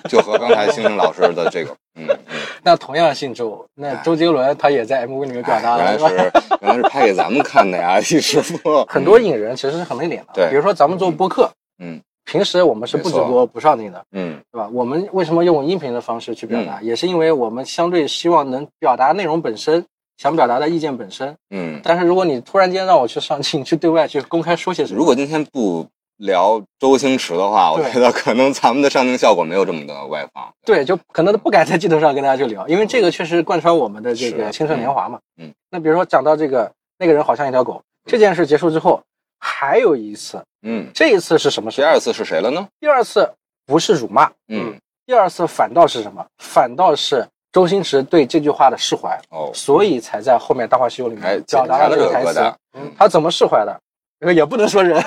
[0.10, 2.18] 就和刚才星星老师的这个，嗯嗯，
[2.64, 4.02] 那同样姓周，那哎。
[4.04, 6.32] 周杰伦他也在 MV 里面表达了，哎原来是
[6.62, 8.86] 原来是拍给咱们看的呀，李师傅。
[8.86, 12.02] 很多影人其实是很内敛的，对比如说咱们做播客，嗯。
[12.28, 14.40] 平时我们是不直播不上镜的，嗯。
[14.52, 14.68] 对吧？
[14.74, 19.86] 我们为什么用音频的方式去表达，也是因为我们相对希望能表达内容本身，
[20.18, 21.36] 想表达的意见本身。
[21.52, 25.86] 嗯，但是如果你突然间让我去上镜，去对外去公开说些什么，如果今天不
[26.18, 30.54] 聊周星驰的话，我觉得可能咱们的上镜效果没有这么的外放。
[30.66, 35.20] 对，就可能不敢在镜头上跟大家去聊，因为这个确实贯穿我们的这个青春年华嘛。
[35.38, 39.02] 嗯嗯那比如说讲到这个那个人好像一条狗这件事结束之后，
[39.40, 41.86] 还有一次，嗯，这一次是什么时候？
[41.86, 42.66] 第二次是谁了呢？
[42.80, 43.30] 第二次
[43.66, 44.74] 不是辱骂，嗯，
[45.06, 46.26] 第二次反倒是什么？
[46.38, 52.54] 反倒是周星驰对这句话的释怀，哦，所以才在后面《大话西游》里还面表达了这个台词。
[52.98, 53.82] 他怎么释怀的？
[54.34, 55.00] 也不能说人，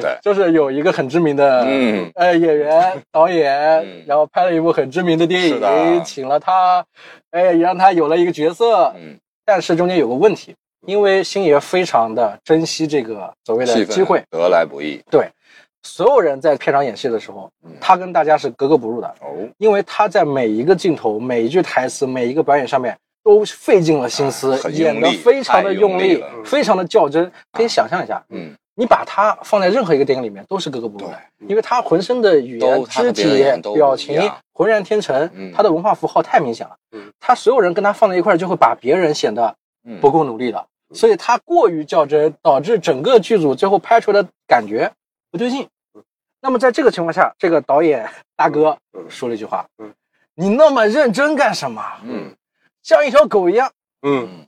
[0.22, 2.10] 就是有一个很知名的嗯。
[2.14, 6.84] 呃演员导演嗯，然后拍了一部很知名的电影，请了他，
[7.30, 8.92] 哎，也让他有了一个角色。
[8.96, 10.54] 嗯，但是中间有个问题，
[10.86, 15.00] 因为星爷非常的珍惜这个所谓的机会，得来不易。
[15.10, 15.28] 对。
[15.84, 27.30] 所有人在片场演戏的时候嗯，他跟大家是格格不入的，哦，因为他在每一个镜头、每一句台词、每一个表演上面都费尽了心思啊，演得非常的太用用力非常的较真。
[27.52, 33.42] 可以想象一下，嗯，你把他放在任何一个电影里面都是格格不入的，因为他浑身的语言肢体
[33.74, 37.12] 表情浑然天成嗯，他的文化符号太明显了嗯。
[37.18, 40.64] 他所有人跟他放在一块儿，就会把别人显得嗯不够努力的，
[40.94, 44.88] 所以他过于较真，导致整个剧组最后拍出来的感觉
[45.32, 45.68] 不对劲。
[46.40, 49.92] 那么在这个情况下，这个导演大哥嗯说了一句话嗯
[50.36, 51.82] ：“你那么认真干什么？
[52.04, 52.32] 嗯
[52.84, 53.72] 像一条狗一样。
[54.02, 54.46] 嗯，嗯，”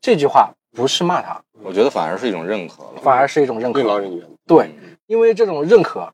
[0.00, 3.00] 这句话不是骂他，我觉得反而是一种认可了。
[3.02, 3.88] 反而是一种认可任。
[3.88, 4.24] 劳任怨。
[4.46, 6.08] 对，嗯，因为这种认可，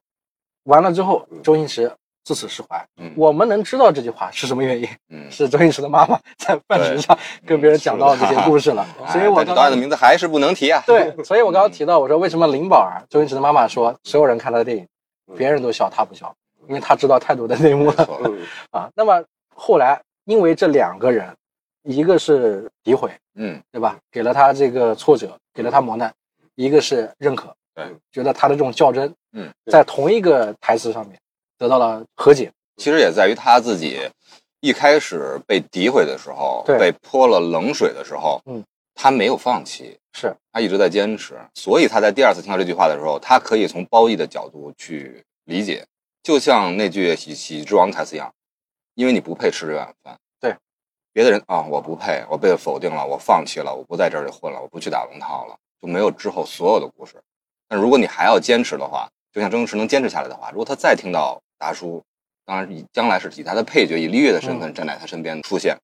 [0.64, 1.92] 完了之后嗯，周星驰
[2.25, 2.83] 自此释怀。
[2.98, 8.87] 嗯我们能知道这句话是什么原因，嗯，是周星驰的妈妈在饭局上 跟别人讲到这些故事了。
[9.05, 10.81] 哎所以我导演的名字还是不能提啊。
[10.87, 14.87] 对，所以我刚刚提到，我说为什么林宝儿，周星驰的妈妈说，所有人看他的电影，
[15.37, 16.33] 别人都笑，他不笑，
[16.68, 18.09] 因为他知道太多的内幕了
[18.70, 18.88] 啊。
[18.94, 19.22] 那么
[19.55, 21.27] 后来，因为这两个人，
[21.84, 23.98] 一个是诋毁，嗯，对吧？
[24.10, 26.10] 给了他这个挫折，给了他磨难；
[26.54, 31.18] 一个是认可，对，觉得他的这种较真，嗯，在同一个台词上面
[31.58, 32.50] 得到了和解。
[32.76, 34.00] 其实也在于他自己
[34.60, 38.64] 一开始被诋毁的时候，对被泼了冷水的时候，嗯，
[38.94, 45.84] 他没有放弃，是，他一直在坚持，所以他在第二次听到这句话的时候，他可以从褒义的角度去理解，
[46.22, 48.32] 就像那句喜喜剧之王台词一样，
[48.94, 50.16] 因为你不配吃这碗饭。
[51.12, 57.14] 对，别的人啊，我不配，我被否定了，我放弃了，我不在这里混了，我不去打龙套了，就没有之后所有的故事。
[57.68, 62.03] 但如果你还要坚持的话，就像周星驰能坚持下来的话，如果他再听到达叔，
[62.44, 65.77] 当然以将来是以他的配角以丽月的身份站在他身边出现，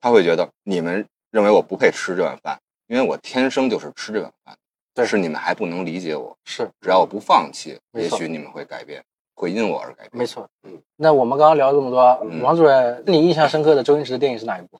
[0.00, 4.56] 他会觉得你们认为我不配吃这碗饭，因为我天生就是吃这碗饭
[4.94, 6.36] 但，是你们还不能理解我。
[6.44, 9.04] 是，只要我不放弃，也许你们会改变，
[9.36, 10.10] 会因我而改变。
[10.12, 10.48] 没错。
[10.64, 14.78] 嗯，那我们刚刚聊了这么多，嗯王主任，你印象深刻的周星驰的电影是哪一部？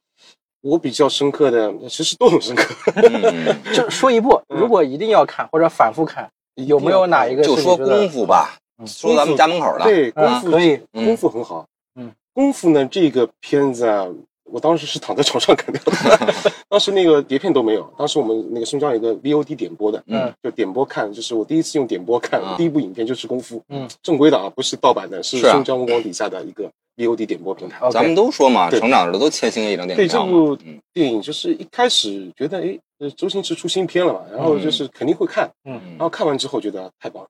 [0.62, 2.92] 我比较深刻的，其实都很深刻。
[2.96, 9.84] 嗯， 就说一部，嗯如果一定要看或者反复看，有没有哪一个就说功夫吧，嗯说咱们家门口的。
[9.84, 11.66] 对，啊功夫可以，嗯功夫很好。
[11.94, 14.08] 嗯，功夫呢这个片子啊，
[14.50, 15.80] 我当时是躺在床上看的，
[16.68, 17.82] 当时那个碟片都没有。
[17.98, 27.88] 当时我们那个松江有个 VOD 点播的，嗯，就点播看，就是我第一次用点播看，啊第一部影片就是功夫，嗯，正规的啊，不是盗版的，是是啊松江文广底下的一个 VOD 点播平台。
[27.90, 30.06] 咱们都说嘛，对成长的都欠星爷一张电对。
[30.06, 37.28] 这部嗯电影，就是一开始觉得，哎，呃周星驰出新片了嘛，然后就是肯定会看，嗯然后看完之后觉得太棒了，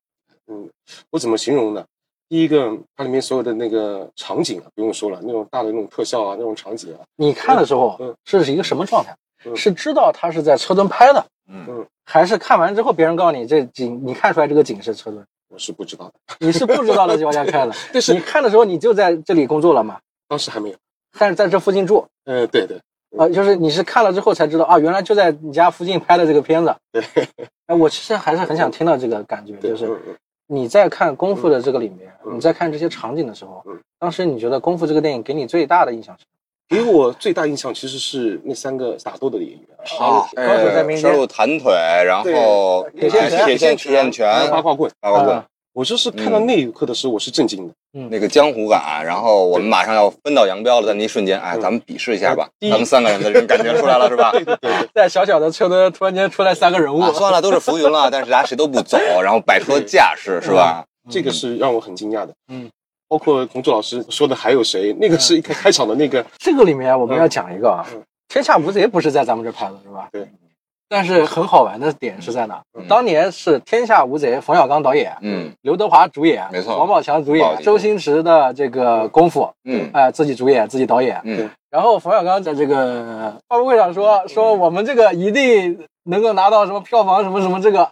[0.49, 0.69] 嗯，
[1.11, 1.85] 我怎么形容呢？
[2.29, 8.15] 第一个，它里面所有的那个场景啊，不用说了，那种大的那种特效啊，那种场景啊，你看的时候嗯。
[8.25, 9.17] 是一个什么状态？
[9.45, 9.57] 嗯。
[9.57, 11.87] 是知道他是在车墩拍的，嗯。
[12.05, 17.75] 还是看完之后别人告诉你这景，你看出来这个景是车墩，我是不知道的，你是不知道的情况下看的。
[17.93, 20.77] 但是你看的时候你就在这里工作了嘛，当时还没有。
[21.19, 22.79] 但是在这附近住，呃，对对，
[23.17, 26.75] 啊，就是你是看了之后才知道啊，原来就在你家附近拍的这个片子。
[26.93, 27.03] 对，
[27.67, 30.17] 哎，我其实还是很想听到这个感觉，就是嗯嗯
[30.49, 36.25] 你在看《功夫》的这个里面，嗯你在看这些场景的时候嗯，当时你觉得《功夫》这个电影给你最大的印象是
[36.69, 39.61] 给我最大印象其实是那三个打斗的演员，
[40.01, 41.73] 啊，高手在民间深入弹腿，
[42.05, 44.91] 然后铁线拳铁线铁线拳，八卦棍。
[45.01, 47.75] 八卦棍啊，我就是看到那一刻的时候，我是震惊的。
[47.93, 54.31] 嗯那个江湖感，然后我们马上要分道扬镳了，在那一瞬间，哎，嗯咱们比试一下吧，第一咱们三个人的这种感觉出来了， 是吧？
[54.33, 60.83] 对对对对，在小小的车灯突然间出来三个人物，啊，算了，都是浮云了，但是大家谁都不走，然后摆出了架势，是吧？
[61.11, 62.33] 这个是让我很惊讶的。
[62.49, 62.71] 嗯，
[63.07, 64.97] 包括洪柱老师说的还有谁？
[64.99, 70.09] 那个是一开开场的那个，这个里面我们要讲一个啊，嗯天下无贼》不是在咱们这拍的，是吧？
[70.11, 70.27] 对。
[70.89, 72.61] 但是很好玩的点是在哪？
[72.79, 81.21] 嗯当年是《天下无贼》，冯小刚导演，嗯刘德华主演，没错王宝强主演，周星驰的这个功夫，嗯哎、自己主演，自己导演。
[81.25, 87.89] 嗯然后冯小刚在这个发布会上说说我们这个一定能够拿到什么票房什么什么这个。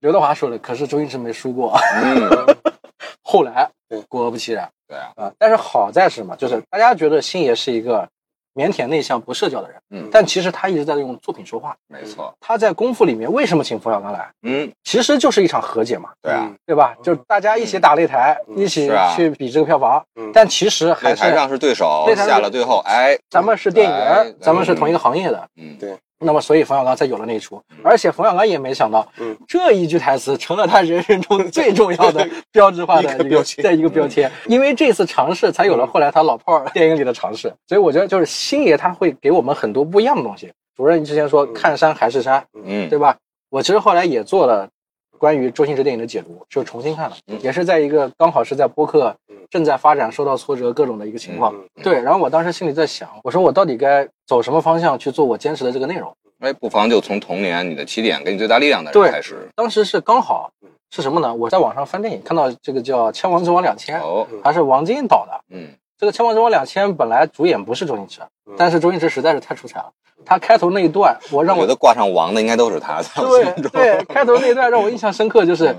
[0.00, 1.72] 刘德华说的，可是周星驰没输过。
[2.02, 2.28] 嗯，
[3.24, 3.70] 后来
[4.08, 6.36] 果不其然对啊，啊，但是好在是什么？
[6.36, 8.06] 就是大家觉得星爷是一个
[8.54, 11.76] 腼腆内向、不社交的人，嗯，但其实他一直在用作品说话。
[11.88, 14.30] 没错，他在功夫里面为什么请冯小刚来？
[14.42, 16.94] 嗯，其实就是一场和解嘛，对啊，对吧？
[17.02, 20.02] 就大家一起打擂台，嗯一起去比这个票房。
[20.16, 25.48] 嗯但其实还是擂台上是对手，下了最后，哎，咱们是电影哎人，咱们是同一个行业的。
[25.56, 34.30] 嗯，对那么，所以冯小刚才有了那一出，而且冯小刚也没想到，嗯这一句台词成了他人生中 最重要的标志化的标签对一个标签。
[34.46, 37.52] 因为这次尝试，才有了后来他老炮儿电影里的尝试。
[37.68, 40.52] 所以我觉得，就是星爷他会给我们很多不一样的东西。
[40.76, 43.16] 主任之前说看山还是山，嗯，对吧？
[43.50, 44.68] 我其实后来也做了
[45.18, 51.54] 关于周星驰电影的解读，就重新看了，嗯也是在一个刚好是在播客嗯正在发展、受到挫折各种的一个情况。
[51.54, 56.14] 嗯对，然后我当时心里在想，我说我到底该走什么方向去做我坚持的这个内容？
[56.40, 59.48] 哎，不妨就从童年你的起点给你最大力量的人开始。
[59.54, 60.50] 当时是刚好
[60.90, 61.34] 是什么呢？
[61.34, 65.40] 我在网上翻电影，看到这个叫《千王之王两千》，哦，还是王晶导的。
[65.50, 65.68] 嗯，
[65.98, 69.90] 这个《千王之王两千》本来主演不是周星驰嗯，但是周星驰实在是太出彩了。
[70.24, 73.62] 他开头那一段，我让我我觉得挂上王的应该都是他，对。
[73.70, 75.76] 对，开头那一段让我印象深刻，就是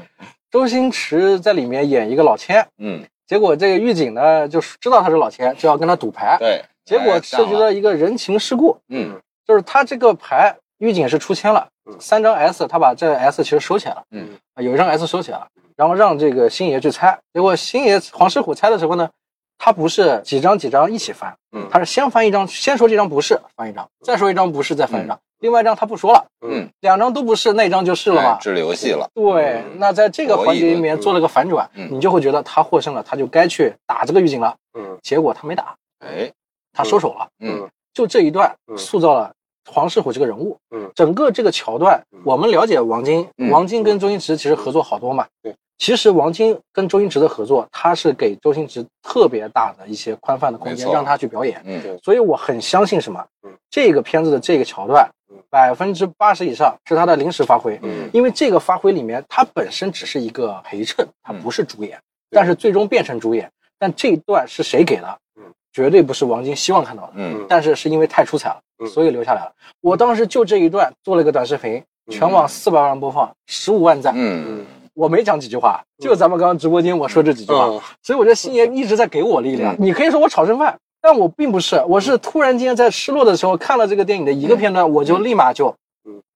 [0.51, 19.09] 周星驰在里面演一个老千，嗯，结果这个狱警呢就知道他是老千，就要跟他赌牌，对，结果哎涉及到，一个人情世故，嗯就是他这个牌狱警是出千了嗯，三张 S，他把这 S 其实收起来了，嗯啊，有一张 S 收起来了，然后让这个星爷去猜，结果星爷黄师虎猜的时候呢，
[19.57, 28.33] 他不是几张几张一起翻，嗯他是先翻一张，先说这张不是，翻一张，再说一张不是，再翻一张，另外一张他不说了，嗯，两张都不是，那张就是了嘛。
[28.33, 29.09] 哎智力游戏了。
[29.13, 34.55] 对，那在这个环节里面做了个反转，嗯你就会觉得他获胜了，他就该去打这个预警了。
[34.77, 36.31] 嗯结果他没打，哎，
[36.73, 37.27] 他收手了。
[37.39, 39.31] 嗯就这一段嗯塑造了
[39.71, 40.57] 黄世虎这个人物。
[40.71, 45.25] 嗯，整个这个桥段嗯，我们了解王晶，嗯王晶跟周星驰其实合作好多嘛。
[45.41, 51.61] 对，其实王晶跟周星驰的合作，他是给周星驰特别大的一些宽泛的空间，让他去表演。
[51.65, 53.51] 嗯对所以我很相信什么嗯？
[53.69, 57.77] 这个片子的这个桥段嗯，百分之八十以上是他的临时发挥。
[57.83, 61.97] 嗯因为这个发挥里面，他本身只是一个陪衬，他嗯不是主演，
[62.29, 63.51] 对但是最终变成主演。
[63.77, 65.43] 但这一段是谁给的嗯？
[65.73, 67.13] 绝对不是王晶希望看到的。
[67.15, 69.51] 嗯但是是因为太出彩了，嗯所以留下来了。
[69.81, 74.13] 我当时就这一段做了一个短视频，全网四百万播放，十五万赞。
[74.15, 77.79] 嗯我没讲几句话，就咱们刚刚直播间我说这几句话，嗯。
[78.01, 79.75] 所以我觉得星爷一直在给我力量。
[79.77, 85.75] 你可以说我炒剩饭，但我并不是，我是突然间在失落的时候看了这个电影的一个片段，我就立马就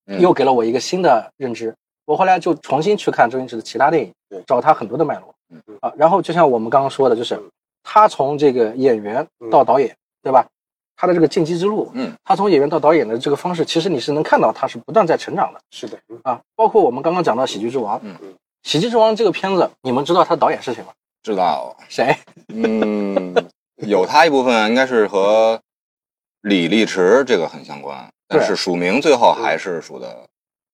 [0.07, 0.21] 嗯。
[0.21, 1.73] 又给了我一个新的认知。
[2.05, 4.13] 我后来就重新去看周星驰的其他电影，
[4.45, 5.33] 找他很多的脉络。
[5.51, 5.61] 嗯。
[5.81, 5.93] 啊。
[5.95, 7.43] 然后就像我们刚刚说的，就是嗯。
[7.81, 10.45] 他从这个演员到导演，对吧？
[10.95, 15.59] 他的这个进击之路，嗯，他从演员到导演的这个方式，其实你是能看到他是不断在成长的。
[15.71, 16.19] 是的，嗯。
[16.23, 16.41] 啊。
[16.57, 17.97] 包括我们刚刚讲到《喜剧之王》，
[18.69, 20.89] 喜剧之王》这个片子，你们知道他的导演是谁吗？
[21.23, 21.75] 知道。
[21.87, 22.15] 谁？
[22.49, 23.33] 嗯，
[23.77, 25.59] 有他一部分应该是和
[26.41, 30.23] 李立池这个很相关，但是署名最后还是署的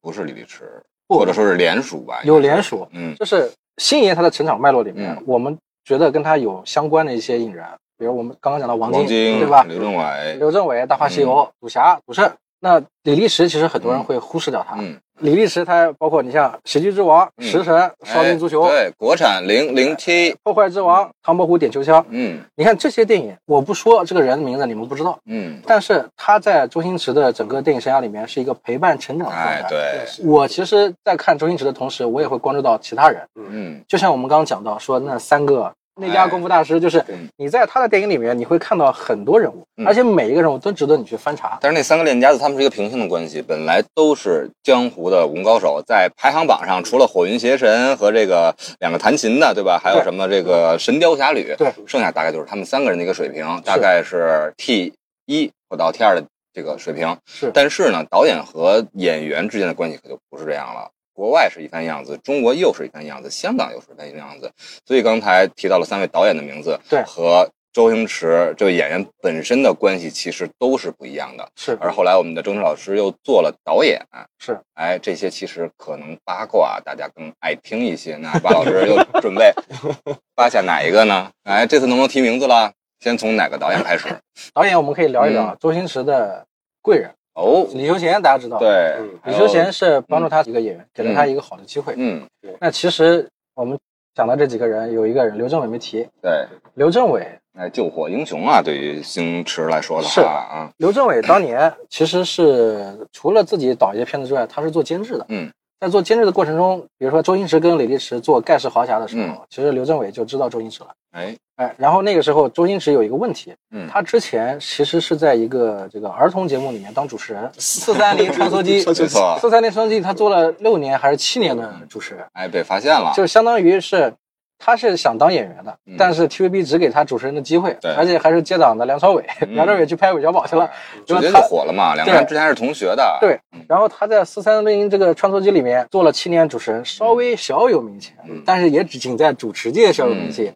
[0.01, 2.19] 不是李立池，或者说是联署吧？
[2.25, 7.65] 有联署，嗯就是星爷他的成长脉络里面，嗯我们觉得跟他有相关的一些引人，
[7.97, 9.63] 比如我们刚刚讲到王晶，王晶对吧？
[9.63, 11.29] 刘镇伟，刘镇伟《大话西游》
[11.62, 12.29] 赌侠、赌圣。
[12.65, 14.75] 那李立石其实很多人会忽视掉他。
[14.80, 22.04] 嗯，李立石他包括你像《喜剧之王》嗯食神》少林足球》哎对，国产零零七，破坏之王》唐伯虎点秋香。
[22.10, 29.69] 嗯你看这些电影，我不说这个人的名字，你们不知道，嗯，但是他在周星驰的整个电影生涯里面是一个陪伴成长的状哎态。
[29.69, 33.21] 对，我其实，在看周星驰的同时，我也会关注到其他人。
[33.36, 37.03] 嗯就像我们刚刚讲到说那三个那家功夫大师，就是
[37.38, 41.58] 你在他的电影里面，你会看到很多人物，嗯而且每一个人物都值得你去翻查。
[41.62, 49.79] 但是那三个练家子他们是一个平行的关系，本来都是江湖的武功高手，在排行榜上除了火云邪神和这个两个弹琴的，对吧？
[49.81, 54.93] 还有什么这个神雕侠侣，对，剩下大概就是他们三个人的一个水平，大概是 T
[55.25, 57.17] 一或到 T 二的这个水平。
[57.25, 60.89] 是但是呢，导演和演员之间的关系可就不是这样了。
[61.15, 64.51] 国外是一番样子，中国又是一番样子，香港又是一番样子。
[64.86, 71.47] 所以刚才提到了三位导演的名字，对和周星驰这位演员本身的关系其实都是不一样的。
[71.56, 74.01] 是而后来我们的周星驰老师又做了导演，
[74.39, 78.18] 是，哎，这些其实可能八卦大家更爱听一些。
[78.18, 79.53] 那巴老师又准备
[80.36, 81.32] 扒下哪一个呢？
[81.43, 82.72] 哎，这次能不能提名字了？
[83.01, 84.07] 先从哪个导演开始？
[84.53, 86.45] 导演，我们可以聊一聊周星驰的
[86.82, 88.95] 贵人哦，李修贤，大家知道。，对。
[88.99, 91.93] 嗯，李修贤是帮助他一个演员，给了他一个好的机会。
[91.97, 92.25] 嗯。
[92.59, 93.77] 那其实我们
[94.13, 96.07] 讲到这几个人，有一个人刘镇伟没提。
[96.21, 97.27] 对，刘镇伟，
[97.57, 100.21] 哎，救火英雄啊，对于星驰来说的是。
[100.21, 105.25] 话啊，刘镇伟当年其实是除了自己导一些片子之外，他是做监制的。
[105.27, 110.89] 嗯，在做监制的过程中，比如说周星驰跟李立驰做《盖世豪侠》的时候，嗯其实刘镇伟就知道周星驰了。
[111.11, 118.80] 哎，哎，然后那个时候周星驰有一个问题，嗯他之前其实是在一个这个儿童节目里面当主持人， 四三零穿梭机，
[119.39, 124.13] 四三零穿梭机他做了六年还是七年的主持人，哎，被发现了，就相当于是
[124.58, 125.95] 他是想当演员的，嗯。
[125.97, 129.53] 但是 TVB 只给他主持人的机会对，而且还是接档的梁朝伟，嗯。
[129.56, 130.70] 梁朝伟去拍韦小宝去了。
[131.06, 132.30] 直接就火了嘛，两个人对。
[132.30, 138.41] 之前是同学的，对然后他在四三零这个穿梭机里面做了七年主持人，稍微小有名气，嗯。
[138.45, 140.51] 但是也只仅在主持界小有名气。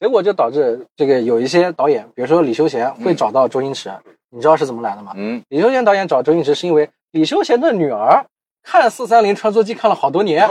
[0.00, 3.92] 结果就导致这个有一些导演，比如说李修贤会找到周星驰，
[4.30, 5.12] 你知道是怎么来的吗？
[5.14, 8.24] 嗯，李修贤导演找周星驰是因为李修贤的女儿
[8.62, 10.48] 看四三零穿梭机看了好多年，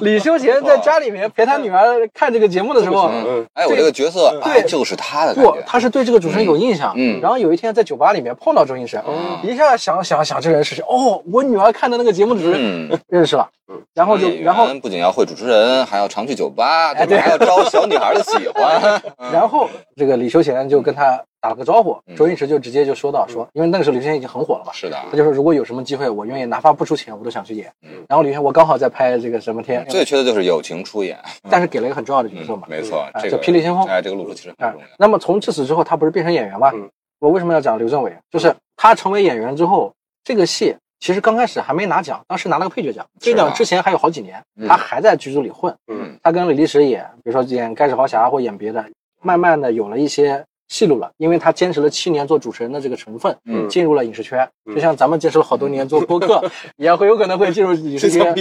[0.00, 6.92] 李修贤在家里面陪他女儿看这个节目的时候，嗯，哎，我这个角色，对哎，就是他的感不，，他是对这个主持人有印象。
[6.96, 10.84] 嗯嗯然后有一天在酒吧里面碰到周星驰，哦一下想想想这人是谁？
[10.86, 13.48] 哦，我女儿看的那个节目主持人嗯，认识了。
[13.94, 17.22] 然后就然后不仅要会主持人，还要常去酒吧，哎对吧？
[17.24, 19.02] 还要招小女孩的喜欢，
[19.32, 28.04] 然后这个李修贤就跟他打了个招呼，嗯周星驰就直接就说到说，因为那个时候李修贤已经很火了嘛，是的，他就说如果有什么机会，我愿意哪怕不出钱，我都想去演嗯。
[28.08, 31.18] 然后李修贤我刚好在拍这个什么天，最缺的就是友情出演，
[31.50, 34.86] 但是给了一个很重要的角色嗯嘛，，没错，啊这个霹雳先锋哎，这个路数其实很啊重要，。
[34.98, 36.70] 那么从至此之后，他不是变成演员吗？
[36.74, 36.88] 嗯
[37.18, 38.14] 我为什么要讲刘镇伟？
[38.30, 39.90] 就是他成为演员之后，
[40.22, 43.04] 这个戏其实刚开始还没拿奖，当时拿了个配角奖。
[43.20, 45.74] 是吧这奖之前还有好几年，嗯他还在剧组里混。
[45.88, 48.84] 嗯，他跟李立石演，比如说演《盖世豪侠》或演别的，
[49.22, 54.48] 慢慢的有了一些戏路了，因为他坚持了七年做主持人的这个成分，嗯进入了影视圈。
[54.64, 56.42] 嗯就像咱们坚持了好多年做播客，
[56.76, 58.34] 也会有可能会进入影视圈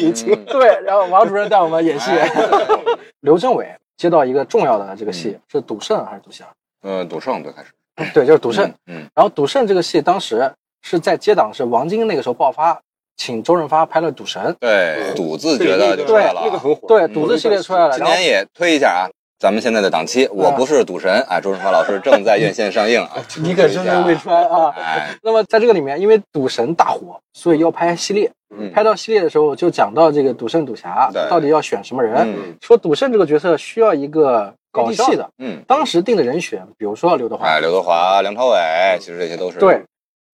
[0.45, 2.11] 对，然后王主任带我们演戏。
[2.11, 2.29] 哎
[3.21, 6.45] 刘政委接到一个重要的这个戏嗯，是赌圣还是赌侠？
[6.81, 8.71] 呃，赌圣最开始，对，就是赌圣。
[8.85, 10.51] 嗯，然后赌圣这个戏当时
[10.85, 12.79] 是在接档，是王晶那个时候爆发，
[13.17, 14.41] 请周润发拍了《赌神》。
[14.59, 19.09] 对，赌字觉得就出来了啊，那个很火，对，赌字系列出来了，今年也推一下啊。
[19.37, 23.17] 咱们现在的档期，我不是赌神啊，周润发老师正在院线上映啊。
[23.41, 24.73] 你可真是未穿啊！
[24.77, 28.31] 哎， 那么在这个里面，因为赌神大火，所以要拍系列。
[28.57, 32.15] 嗯拍到系列的时候，就讲到这个赌圣、赌侠到底要选什么人。
[32.15, 38.57] 嗯说赌圣这个角色需要一个搞笑的，嗯，当时定的人选，比如说刘德华，哎，刘德华、梁朝伟，
[39.01, 39.81] 其实这些都是对，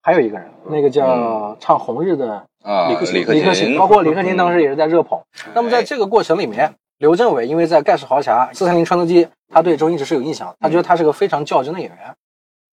[0.02, 5.20] 还有一个人，那个叫唱红日的啊，李克勤李克勤，包括李克勤当时也是在热捧。
[5.54, 11.98] 那么在这个过程里面，刘镇伟因为在《盖世豪侠》《四三零穿梭机》，他对周星驰是有印象的，他觉得他是个非常较真的演员。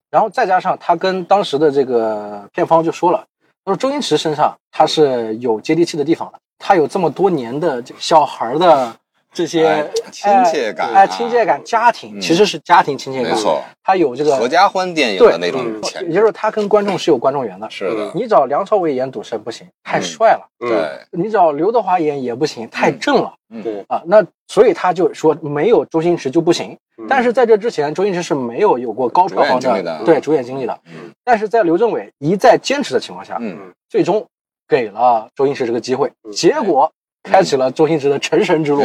[0.09, 3.23] 然后再加上他跟当时的这个片方就说了，
[3.63, 8.91] 他说周星驰身上他是有接地气的地方的，他有这么多年的这小孩的
[9.33, 10.93] 这些哎亲切感啊。
[10.95, 12.21] 哎，亲切感，家庭嗯。
[12.21, 15.65] 其实是家庭亲切感，没错，他有这个合家欢电影的那种
[16.07, 17.69] 也就是他跟观众是有观众缘的。
[17.69, 20.01] 是的，你找梁朝伟演赌神不行，太嗯。
[20.01, 23.33] 帅了；嗯，对，你找刘德华演也不行，太正了。
[23.49, 23.61] 嗯。
[23.61, 26.77] 对，啊，那所以他就说没有周星驰就不行。
[26.97, 27.05] 嗯。
[27.07, 30.79] 但是在这之前，周星驰是没有有过高票房的对主演经历的。
[30.85, 31.11] 嗯。
[31.23, 33.57] 但是在刘镇伟一再坚持的情况下，嗯，
[33.89, 34.25] 最终
[34.67, 36.31] 给了周星驰这个机会，嗯。
[36.31, 36.91] 结果
[37.29, 38.83] 开启了周星驰的成神之路。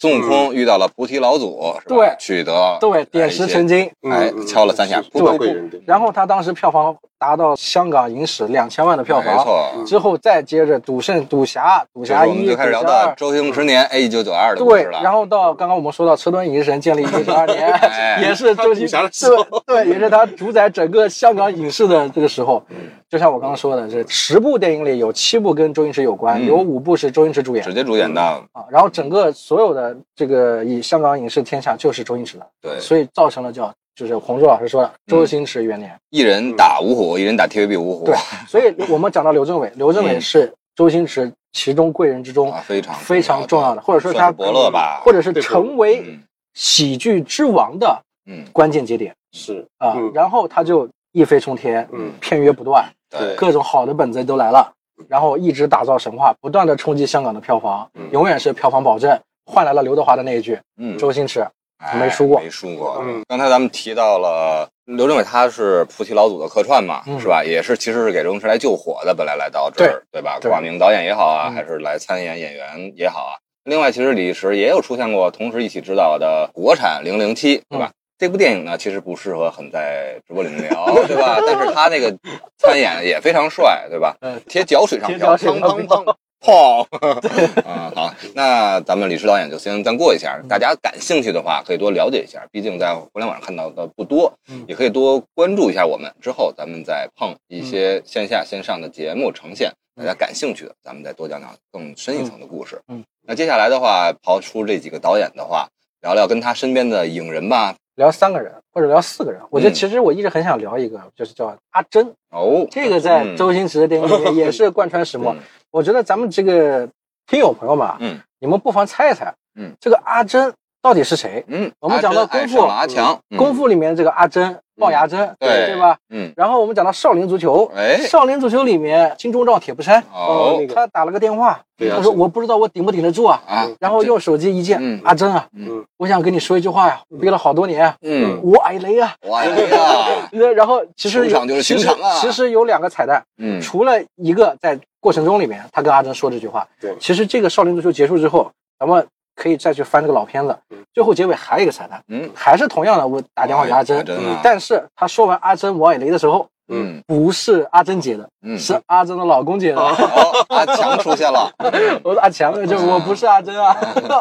[0.00, 2.14] 孙悟空遇到了菩提老祖，对。
[2.18, 3.90] 取得对，点石成金。
[4.08, 9.84] 哎嗯敲了三下不对贵人对，然后他当时票房达到香港影史两千万的票房没房，错。
[9.84, 13.06] 之后再接着赌圣、赌侠、赌侠一、这是我们就开始聊赌侠二。
[13.06, 14.84] 到周星驰年哎一九九二的故对。
[14.84, 19.26] 然后到刚刚我们说到车墩影视城建立一九九二年， 哎也是周星他赌侠的时
[19.66, 22.62] 对对，也是他主宰整个香港影视的这个时候。
[22.70, 22.76] 嗯
[23.08, 28.66] 就像我刚刚说的，这十部电影里有七部跟周星驰有关，嗯有五部是周星驰主演直接主演的，啊。
[28.70, 35.92] 然后整个所有的这个以香港影视天下就是周星驰的，对，所以造成了叫就是洪卓老师说的周星驰元年。
[36.10, 38.14] 一人打五虎，一人打 TVB 五虎，对，
[38.46, 40.20] 所以我们讲到刘镇伟，刘镇伟嗯。
[40.20, 46.22] 是周星驰其中贵人之中啊，非常非常重要的，或者说他伯乐吧，或者是成为嗯。
[46.54, 49.12] 喜剧之王的嗯，关键节点。
[49.32, 49.66] 是。
[49.78, 50.12] 啊嗯。
[50.14, 52.12] 然后他就一飞冲天，嗯。
[52.20, 54.72] 片约不断，对，各种好的本子都来了，
[55.08, 58.08] 然后一直打造神话，不断的冲击香港的票房，嗯。
[58.12, 59.18] 永远是票房保证。
[59.50, 61.50] 换来了刘德华的那一句嗯：“周星驰哎
[61.98, 62.98] 没输过没输过。
[63.02, 67.42] 嗯刚才咱们提到了刘镇伟，他是菩提老祖的客串嘛，嗯是吧？
[67.44, 70.38] 也是其实是给周星驰来救火的，本来来到这儿，对吧？
[70.40, 73.36] 对挂名导演也好啊，嗯还是来参演演员也好啊。
[73.64, 77.90] 另外，其实李立驰也有出现过，同时一起执导的国产《零零七》，对嗯吧？
[78.18, 81.38] 这部电影呢，其实不适合很在直播里面聊，对吧？
[81.46, 82.12] 但是他那个
[82.58, 84.16] 参演也非常帅，对吧？
[84.22, 86.86] 嗯贴脚水上贴飘，脚水上砰砰砰，砰！
[87.66, 90.40] 啊，好，那咱们李石导演就先暂过一下。
[90.48, 96.12] 大家感兴趣的话，可以多了解一下，毕竟在互联网上看到的不多，嗯也可以多关注一下我们。
[96.20, 102.80] 之后咱们再碰一些线下线上的节目呈现，大家感兴趣的，咱们再多讲讲更深一层的故事。
[102.88, 105.68] 嗯，那接下来的话，刨出这几个导演的话，
[106.02, 107.74] 聊聊跟他身边的影人吧。
[107.96, 115.32] 聊三个人或者聊四个人，我觉得嗯其实我一直很想聊一个，就是叫阿珍，哦，这个在嗯周星驰的电影里面也是贯穿始末。
[115.32, 115.38] 嗯
[115.70, 116.88] 我觉得咱们这个
[117.26, 118.18] 听友朋友们啊，嗯。
[118.40, 121.44] 你们不妨猜一猜，嗯，这个阿珍到底是谁？
[121.48, 125.98] 嗯，我们讲到功夫阿强，嗯功，夫里面这个阿珍，龅牙珍，对对吧？
[126.10, 127.96] 嗯，然后我们讲到少林足球，哎。
[128.06, 130.56] 少林足球里面金钟罩铁布衫，哦。
[130.72, 131.60] 他打了个电话，
[131.90, 135.84] 他说我不知道我顶不顶得住啊，啊，然后用手机一键嗯，阿珍啊，嗯。
[135.96, 139.16] 我想跟你说一句话呀，憋了好多年，嗯，我矮雷啊。
[139.22, 140.06] 我矮雷啊，
[140.54, 141.88] 然后其实有其实
[142.20, 159.80] 其实有两个彩蛋，嗯，除了一个在过程中里面他跟阿珍说这句话，对其实这个少林足球结束之后，咱们可以再去翻这个老片子嗯，最后结尾还有一个彩蛋，嗯还是同样的，我打电话给阿珍阿，珍啊但是他说完阿珍我矮雷的时候，嗯不是阿珍接的，嗯，是阿珍的老公接的。
[159.80, 161.50] 哦，阿强出现了，
[162.02, 163.76] 我说阿强，就我不是阿珍啊，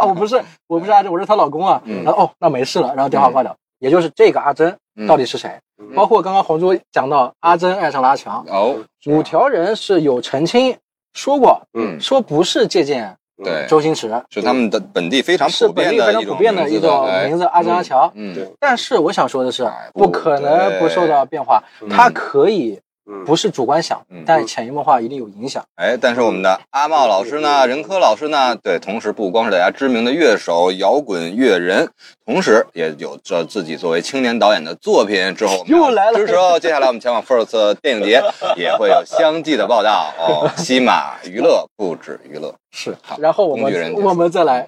[0.05, 1.81] 我不是，我不是阿珍，我是她老公啊。
[1.85, 3.55] 嗯然后哦，那没事了，然后电话挂掉。
[3.79, 5.49] 也就是这个阿珍嗯到底是谁？
[5.77, 5.93] 嗯。
[5.93, 10.75] 包括刚刚红珠讲到阿珍爱上了阿强，哦，五条人是有澄清
[11.13, 17.27] 说过，嗯，说不是借鉴对，周星驰，是他们的本地非常是普本地非常遍的一种普遍的一种哎。
[17.27, 18.11] 名字阿珍阿强。
[18.15, 21.89] 嗯，但是我想说的是哎，不可能不受到变化，嗯。
[21.89, 22.81] 它可以嗯
[23.25, 25.63] 不是主观想嗯，但潜移默化一定有影响。
[25.75, 31.89] 哎，但是我们的阿茂老师呢，任科老师呢，对，同时不光是大家知名的乐手、摇滚乐人，
[32.25, 35.33] 同时也有着自己作为青年导演的作品。
[35.35, 36.59] 之后又来了支持哦。
[36.59, 38.21] 接下来我们前往 First 电影节
[38.57, 40.49] 也会有相继的报道哦。
[40.57, 44.67] 西马娱乐不止娱乐，是好，然后我们我们再来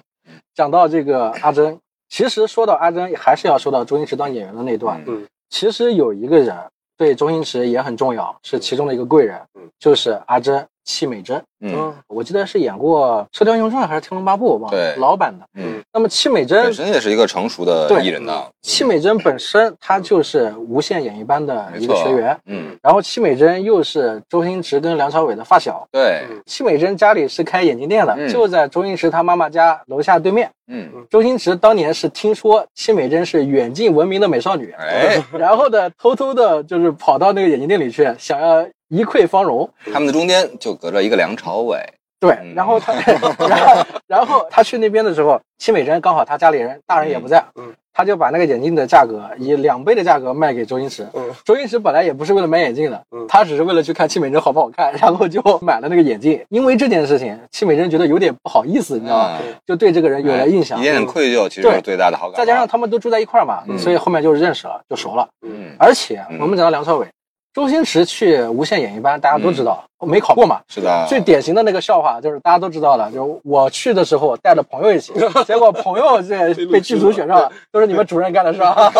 [0.54, 1.78] 讲到这个阿珍。
[2.08, 5.02] 其实说到阿珍，还是要说到周星驰当演员的那段。
[5.06, 6.56] 嗯其实有一个人
[7.00, 11.40] 对周星驰也很重要，是其中的一个贵人嗯，就是阿珍戚美珍。
[11.62, 15.44] 嗯我记得是演过《射雕英雄传》还是《天龙八部》，我忘了对老版的。
[15.54, 25.86] 嗯，那么戚美珍本，身也是一个成熟的艺人呢，戚美珍本身她就是无线演艺班的一个学员，嗯，然后戚美珍又是周星驰跟梁朝伟的发小。
[25.92, 30.50] 对，戚美珍家里是开眼镜店的，嗯就在周星驰他妈妈家楼下对面。
[30.72, 39.68] 嗯，周星驰当年是听说戚美珍是远近闻名的美少女，哎，然后呢，偷偷的就是跑到那个眼镜店里去，想要一窥芳容。
[39.92, 41.78] 他们的中间就隔着一个梁朝伟，
[42.20, 42.92] 对嗯，然后他，
[43.48, 51.06] 然后然后他去那边的时候，戚美珍刚好他家里人大人也不在，嗯，他就把那个眼镜的价格以两倍的价格卖给周星驰。
[51.14, 56.44] 嗯周星驰本来也不是为了买眼镜的，嗯他只是为了去看戚美珍好不好看，然后就买了那个眼镜。
[56.48, 59.38] 因为这件事情，戚美珍觉得有点不好意思，你知道吗？
[59.46, 60.82] 嗯就对这个人有了印象一。
[60.82, 62.36] 点点愧疚，其实对是最大的好感。
[62.38, 65.26] 再加上他们都住在一块儿嘛，嗯所以后面就认识了，就熟了。
[65.42, 67.06] 嗯，而且嗯我们讲到梁朝伟，
[67.52, 70.60] 周星驰去无线演艺班，大家都知道，没考过嘛。
[70.68, 75.12] 是的，最典型的那个笑话就是大家都知道了，就是我去的时候带着朋友一起，
[75.44, 78.92] 结果朋友这被剧组选上了， 都是你们主任干的事儿。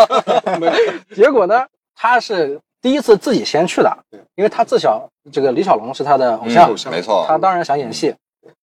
[1.14, 3.96] 结果呢，他是第一次自己先去的，
[4.34, 8.12] 因为他自小这个李小龙是他的偶像嗯，没错，他当然想演戏，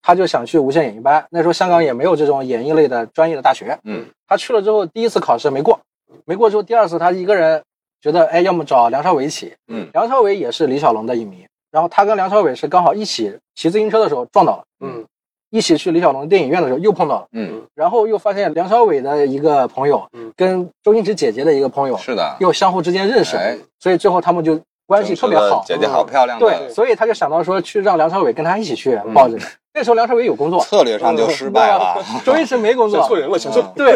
[0.02, 1.26] 他就想去无线演艺班。
[1.30, 5.80] 那时候香港也没有这种演艺类的专业的大学，嗯他去了之后，第一次考试没过，
[6.26, 7.64] 没过之后，第二次他一个人
[8.02, 9.54] 觉得，哎，要么找梁朝伟一起。
[9.68, 9.88] 嗯。
[9.93, 15.06] 梁朝伟也是李小龙的影迷，然后他跟梁朝伟是刚好一起骑自行车的时候撞到了，嗯。
[15.50, 20.30] 一起去李小龙电影院的时候又碰到了，嗯，然后又发现梁朝伟的一个朋友嗯。
[20.36, 25.64] 跟周星驰姐姐的一个朋友是的，又相互之间认识哎，所以最后他们就关系特别好。
[25.68, 29.38] 姐姐好漂亮，对，所以他就想到说去让梁朝伟跟他一起去抱着。
[29.74, 32.04] 那时候梁朝伟有工作，策略上就失败了。
[32.26, 33.08] 周星驰没工作选。
[33.08, 33.62] 错人了，选错。
[33.76, 33.96] 对，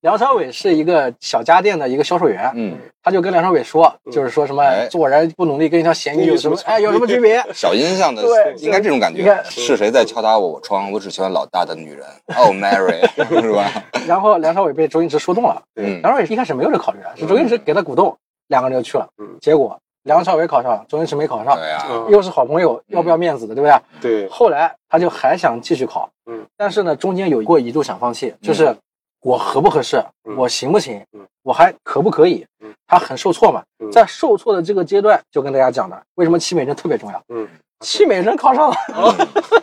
[0.00, 7.44] 梁朝伟是一个小家电的一个销售员，嗯，他就跟梁朝伟说，就是说什么哎做人不努力跟一条咸鱼 有什么哎有什么区别？
[7.52, 9.38] 小音像的对应该这种感觉。
[9.44, 10.90] 是谁在敲打我窗？
[10.90, 12.06] 我只喜欢老大的女人。
[12.38, 13.06] Oh，Mary，
[13.42, 13.70] 是吧？
[14.06, 18.16] 然后梁朝伟被周星驰说动了，嗯梁朝伟一开始没有这考虑啊，是周星驰给他鼓动，
[18.50, 19.38] 两个人就去了嗯。
[19.40, 23.68] 结果梁朝伟考上了，周星驰没考上，对呀，嗯又是好朋友，要不要面子的，对不
[24.00, 24.26] 对？
[24.26, 28.74] 对，后来他就还想继续考，嗯，但是呢，中间有过一度想放弃，就是
[29.22, 32.72] 我合不合适，嗯我行不行嗯，我还可不可以嗯？
[32.86, 37.22] 他很受挫嘛，嗯在受挫的这个阶段，就跟大家讲的，为什么戚美珍特别重要。
[37.28, 37.46] 嗯，
[37.80, 38.76] 戚美珍考上了，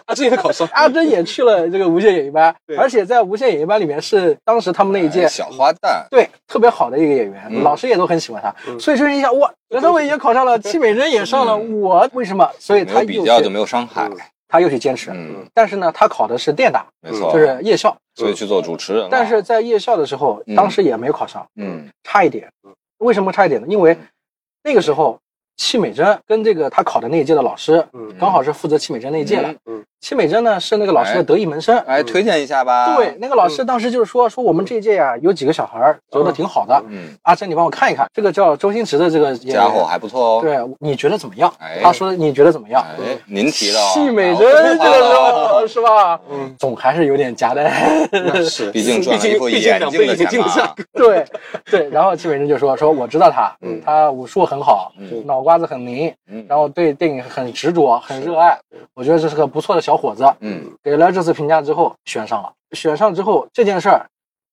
[0.05, 12.49] 啊，这也考上，阿珍也去了这个无线演艺班，而且在无线演艺班里面是当时他们那一届哎小花旦，对特别好的一个演员，嗯老师也都很喜欢他，嗯所以就是一想，哇，梁朝伟也考上了，戚美珍也上了，我为什么？
[12.59, 14.09] 所以没他比较就没有伤害。
[14.49, 15.11] 他又去坚持。
[15.11, 19.05] 嗯，但是呢，他考的是电大，没错，就是夜校，所以去做主持人。
[19.11, 22.49] 但是在夜校的时候，嗯当时也没有考上，嗯差一点。
[22.99, 23.67] 为什么差一点呢？
[23.69, 23.97] 因为
[24.63, 25.19] 那个时候
[25.57, 29.51] 戚美珍跟这个他考的那一届的老师，嗯刚好是负责戚美珍那一届的。
[29.51, 31.77] 嗯嗯戚美珍呢是那个老师的哎得意门生。
[31.79, 32.95] 哎，推荐一下吧。
[32.95, 36.81] 对，，那个老师当时就是说说我们这一届呀、有几个小孩儿走的挺好的。
[36.87, 40.39] 嗯，阿珍，你帮我看一看，这个叫周星驰的这个家伙还不错哦。
[40.41, 41.51] 对，你觉得怎么样？
[41.59, 42.85] 哎他说你觉得怎么样？
[42.99, 44.39] 哎，您提的哦戚美珍
[44.77, 46.19] 这个时哦候是吧？
[46.31, 47.69] 嗯，总还是有点夹的。
[48.11, 50.75] 那是， 毕竟毕竟毕竟两倍眼镜的。
[50.93, 51.25] 对
[51.69, 58.57] 对，然后戚美珍就说说我知道他，嗯他武术很好，嗯脑瓜子很灵，嗯，然后对电影很执着，很热爱。
[58.93, 60.25] 我觉得这是个不错的小伙子。
[60.41, 62.51] 嗯给了这次评价之后，选上了。
[62.73, 64.05] 选上之后，这件事儿，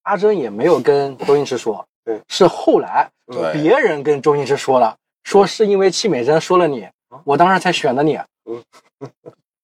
[0.05, 3.11] 阿珍也没有跟周星驰说，对，是后来
[3.53, 6.89] 别人跟周星驰说了，说是因为戚美珍说了你，
[7.24, 8.16] 我当时才选的你。
[8.49, 8.62] 嗯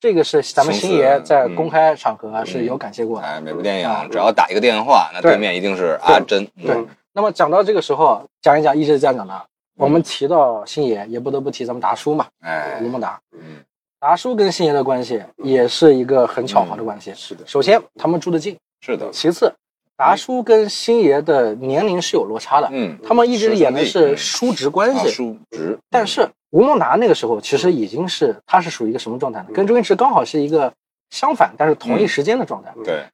[0.01, 3.27] 这个是咱们星爷在公开场合嗯是有感谢过的。
[3.29, 6.45] 哎，每部电影只要打一个电话，那对对面一定是阿珍。
[6.61, 9.47] 对嗯那么讲到这个时候，讲一讲一直这样讲的。
[9.77, 13.21] 我们提到星爷，也不得不提咱们达叔嘛，哎吴，孟达。
[13.33, 13.63] 嗯
[14.01, 17.13] 达叔跟星爷的关系也是一个很巧合的关系。
[17.15, 19.53] 是的，首先，他们住得近；是的，其次，
[19.95, 25.11] 达叔跟星爷的年龄是有落差的，嗯，他们一直演的是叔侄关啊系。
[25.11, 29.49] 叔侄，但是吴孟达那个时候其实已经是，他是属于一个什么状态呢？
[29.53, 30.73] 跟周星驰刚好是一个
[31.11, 32.73] 相反，但是同一时间的状态。
[32.83, 33.05] 对，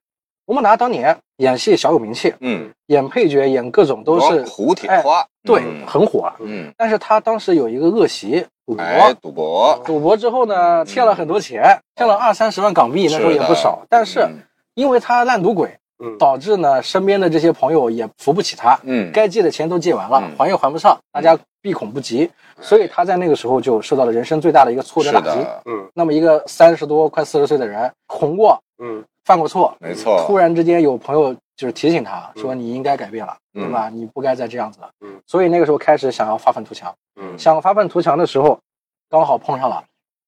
[0.47, 6.33] 吴孟达当年演戏小有名气，嗯，演配角、演各种都是胡铁哎花，对嗯很火。
[6.41, 8.83] 嗯，但是他当时有一个恶习，赌博。
[8.83, 13.83] 哎，赌博，赌博之后呢，欠了很多钱，欠了二三十万港币，那时候也不少。
[13.89, 14.39] 但是嗯。
[14.75, 15.75] 因为他烂赌鬼，
[16.05, 22.31] 嗯，导致呢身边的这些朋友也扶不起他，嗯，该借的钱都借完了嗯，还又还不上，大家避恐不及，
[22.61, 25.41] 所以他在那个时候就受到了人生最大的一个挫折打击。
[25.65, 25.89] 嗯。
[25.95, 33.64] 那么一个三十多快四十岁的人，红过，嗯犯过错，没错，突然之间有朋友就是提醒他说你应该改变了，嗯。
[33.64, 33.91] 对吧？
[33.91, 34.89] 你不该再这样子了。
[35.05, 35.20] 嗯。
[35.27, 38.59] 所以那个时候开始想要发愤图强，嗯，想发愤图强的时候，
[39.11, 39.83] 刚好碰上了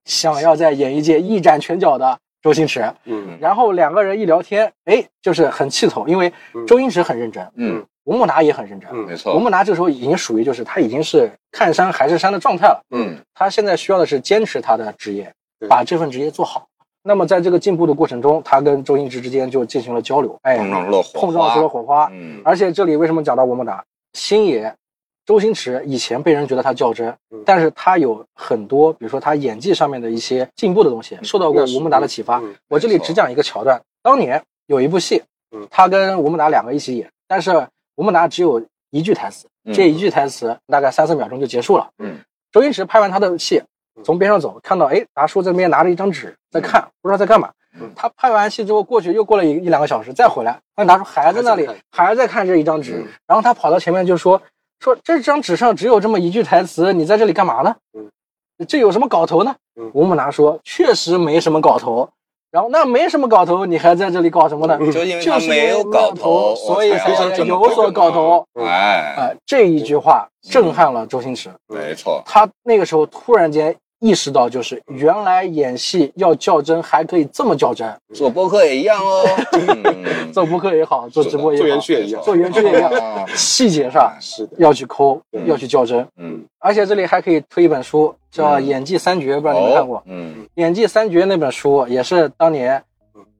[0.04, 2.92] 想要在演艺界一展拳脚的周星驰。
[3.04, 3.38] 嗯。
[3.40, 6.66] 然后两个人一聊天，哎，就是很气头，因为嗯。
[6.66, 8.90] 周星驰很认真，嗯，吴孟达也很认真。
[8.90, 15.32] 嗯没错，吴孟达这时候已经属于就是他已经是看山还是山的状态了，嗯，他现在需要的是坚持他的职业，
[15.68, 16.66] 把这份职业做好。
[17.08, 22.10] 那么在这个进步的过程中，他跟周星驰之间就进行了交流，哎，碰撞出了火花，碰撞出了火花。
[22.12, 23.82] 嗯，而且这里为什么讲到吴孟达？
[24.12, 24.74] 星爷
[25.24, 32.40] 周星驰以前被人觉得他较真嗯，但是他有很多，比如说他演技上面的一些进步的东西，受到过吴孟达的启发。
[32.40, 35.22] 嗯我这里只讲一个桥段，当年有一部戏
[35.56, 41.88] 嗯，他跟吴孟达两个一起演，但是吴孟达只有一句台词，嗯这一句台词大概三四秒钟就结束了。
[42.00, 42.18] 嗯，
[42.52, 43.62] 周星驰拍完他的戏，
[44.04, 47.90] 从边上走，看到哎达叔这边拿着一张纸在看，不知道在干嘛嗯。
[47.94, 53.06] 他拍完戏之后过去又过了一一两个小时，再回来，那达叔还在那里还在看，这一张纸嗯。
[53.26, 54.40] 然后他跑到前面就说
[54.80, 57.76] 说这张纸上只有这么一句台词，你在这里干嘛呢？
[57.92, 58.08] 嗯，
[58.66, 59.90] 这有什么搞头呢嗯？
[59.94, 62.08] 吴孟达说确实没什么搞头。
[62.50, 64.78] 然后那没什么搞头，你还在这里搞什么呢？
[64.80, 67.10] 嗯就因为没有搞头，所以我才
[67.44, 68.42] 有所搞头。
[68.54, 71.50] 嗯哎，啊、这一句话震撼了周星驰。
[71.66, 77.92] 没错，他那个时候突然间意识到，就是原来演戏要较真，还可以这么较真。
[78.14, 79.24] 做播客也一样哦。
[79.52, 82.92] 嗯做播客也好，做直播也好，做园区也一样做园区也一样，
[83.34, 86.06] 细节上是的，要去抠，嗯要去较真。
[86.16, 89.96] 嗯，而且这里还可以推一本书，叫《嗯演技三绝》，不知道你们看过？
[89.96, 92.80] 哦嗯，演技三绝》那本书也是当年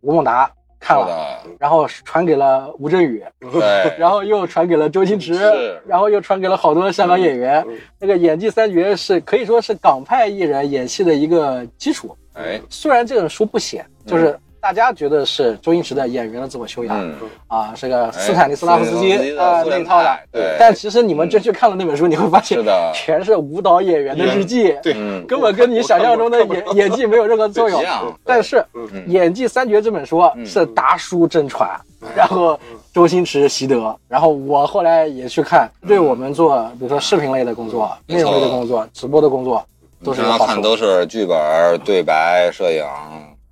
[0.00, 0.50] 吴孟达
[0.80, 7.64] 看了，然后传给了吴镇宇，对， 然后又传给了周星驰是，然后又传给了好多香港演员。
[7.68, 12.16] 嗯那个演技三绝是可以说是港派艺人演戏的一个基础。
[12.34, 17.14] 哎，虽然这本书不写，就是大家觉得是周星驰的演员的自我修养、嗯，
[17.46, 20.18] 啊，是个哎斯坦尼斯拉夫斯基啊、那一套的。
[20.32, 24.94] 对，但其实你们真去看了那本书，你会发现是的，全是舞蹈演员的日记，对。
[24.96, 27.82] 嗯，根本跟你想象中的演演技没有任何作用。
[28.24, 29.04] 但是《嗯。
[29.06, 30.44] 演技三绝》这本书嗯。
[30.44, 31.70] 是达叔真传，
[32.16, 32.58] 然后
[32.92, 39.64] 周星驰习得，然后我后来也去看，对我们做比如说视频类的工作、内容类的工作、直播的工作
[40.04, 40.60] 都是有好处。
[40.60, 41.36] 都是剧本、
[41.84, 42.84] 对白、摄影，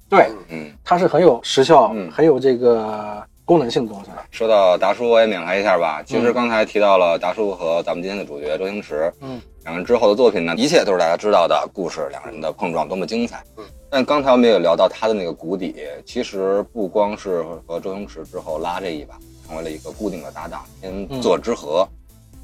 [0.09, 0.73] 对，嗯。
[0.85, 4.17] 它是很有时效、嗯很有这个功能性的东西的。
[4.31, 6.03] 说到达叔，我也缅怀一下吧。
[6.05, 13.43] 其实刚才提到了达叔和咱们今天的主角周星驰，嗯，两个人之后的作品呢，一切都是大家知道的故事，两个人的碰撞多么精彩。
[13.57, 21.87] 嗯，但刚才我们也聊到他的那个谷底，其实不光是和周星驰之后拉这一把，成为了一个固定的搭档，天作之合。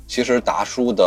[0.09, 1.05] 其实达叔的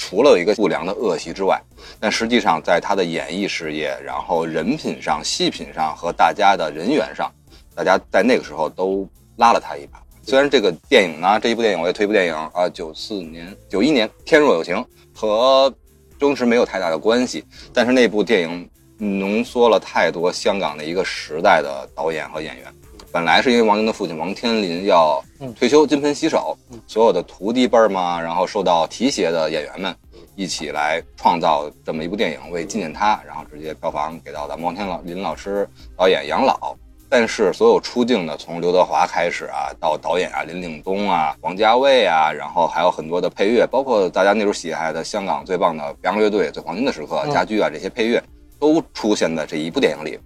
[0.00, 1.60] 除了有一个不良的恶习之外，
[2.00, 7.30] 但实际上在他的演艺事业、然后人品上、戏品上和大家的人缘上，
[7.74, 10.02] 大家在那个时候都拉了他一把。
[10.22, 14.74] 虽然这个电影呢，这一部电影我也推一部电影啊，九四年、九一年《天若有情》
[15.14, 15.70] 和
[16.18, 17.44] 周星驰没有太大的关系，
[17.74, 22.74] 但是那部电影浓缩了太多香港的一个时代的导演和演员。
[23.12, 25.22] 本来是因为王晶的父亲王天林要
[25.58, 26.56] 退休金盆洗手，
[26.86, 29.92] 所有的徒弟辈儿嘛，然后受到提携的演员们
[30.36, 36.76] 一起来创造这么一部电影，为纪念他，然后直接票房给到咱们王天老林老师导演养老。
[37.08, 48.22] 但是所有出镜的，从刘德华开始啊，到导演啊，林岭东啊，王家卫啊，然后还有很多的配乐，包括大家那时候喜爱的香港最棒的北洋乐队、最黄金的时刻、家驹啊，这些配乐
[48.60, 50.16] 都出现在这一部电影里。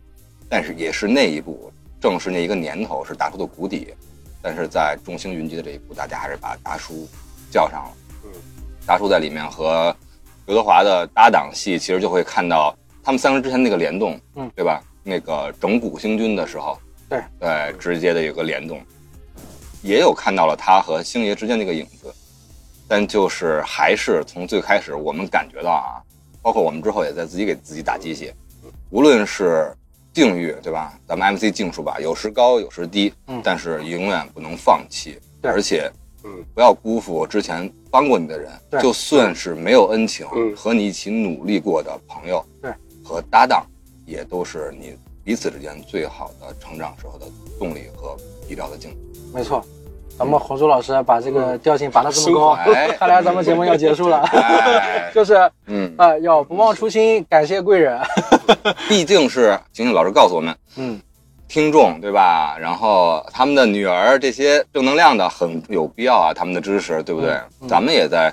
[0.47, 1.73] 但是也是那一部，
[2.05, 3.95] 正是那一个年头是达叔的谷底。
[4.43, 7.09] 但是在众星云集的这一步，大家还是把达叔
[7.51, 7.91] 叫上了。
[8.25, 8.31] 嗯，
[8.87, 9.97] 达叔在里面和
[10.45, 14.83] 刘德华的搭档戏，其实就会看到他们三个人之前那个联动，嗯，对吧？
[15.03, 16.79] 那个整蛊星君的时候，
[17.09, 18.79] 对对，直接的有个联动，
[19.83, 22.15] 也有看到了他和星爷之间那个影子，
[22.87, 26.05] 但就是还是从最开始我们感觉到啊，
[26.43, 28.35] 包括我们之后也在自己给自己打鸡血，
[28.91, 29.75] 无论是
[30.15, 30.99] 境遇对吧？
[31.07, 35.91] 咱们 MC 境数吧，有时高有时低，嗯但是永远不能放弃，对而且
[36.23, 42.73] 嗯不要辜负之前帮过你的人，对就算是没有恩情，嗯和你一起努力过的朋友，对，
[43.05, 43.67] 和搭档，
[44.07, 47.27] 也都是你彼此之间最好的成长时候的
[47.59, 48.17] 动力和
[48.49, 49.21] 必要的镜子。
[49.35, 49.65] 没错。
[50.19, 54.19] 咱们红叔老师把这个调性拔得这么高，哎 看来咱们节目要结束了。
[54.33, 58.01] 哎， 就是嗯，啊、要不忘初心，感谢贵人。
[58.89, 61.01] 毕竟是景景老师告诉我们，嗯，
[61.49, 62.57] 听众对吧？
[62.61, 67.33] 然后他们的女儿这些正能量的很有必要啊，他们的支持对不对？
[67.61, 68.33] 嗯咱们也在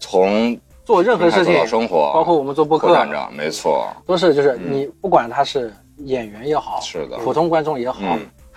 [0.00, 2.88] 从做任何事情生活，包括我们做播客，
[3.30, 4.72] 没错，都是就是嗯。
[4.72, 8.00] 你不管他是演员也好，是的，普通观众也好，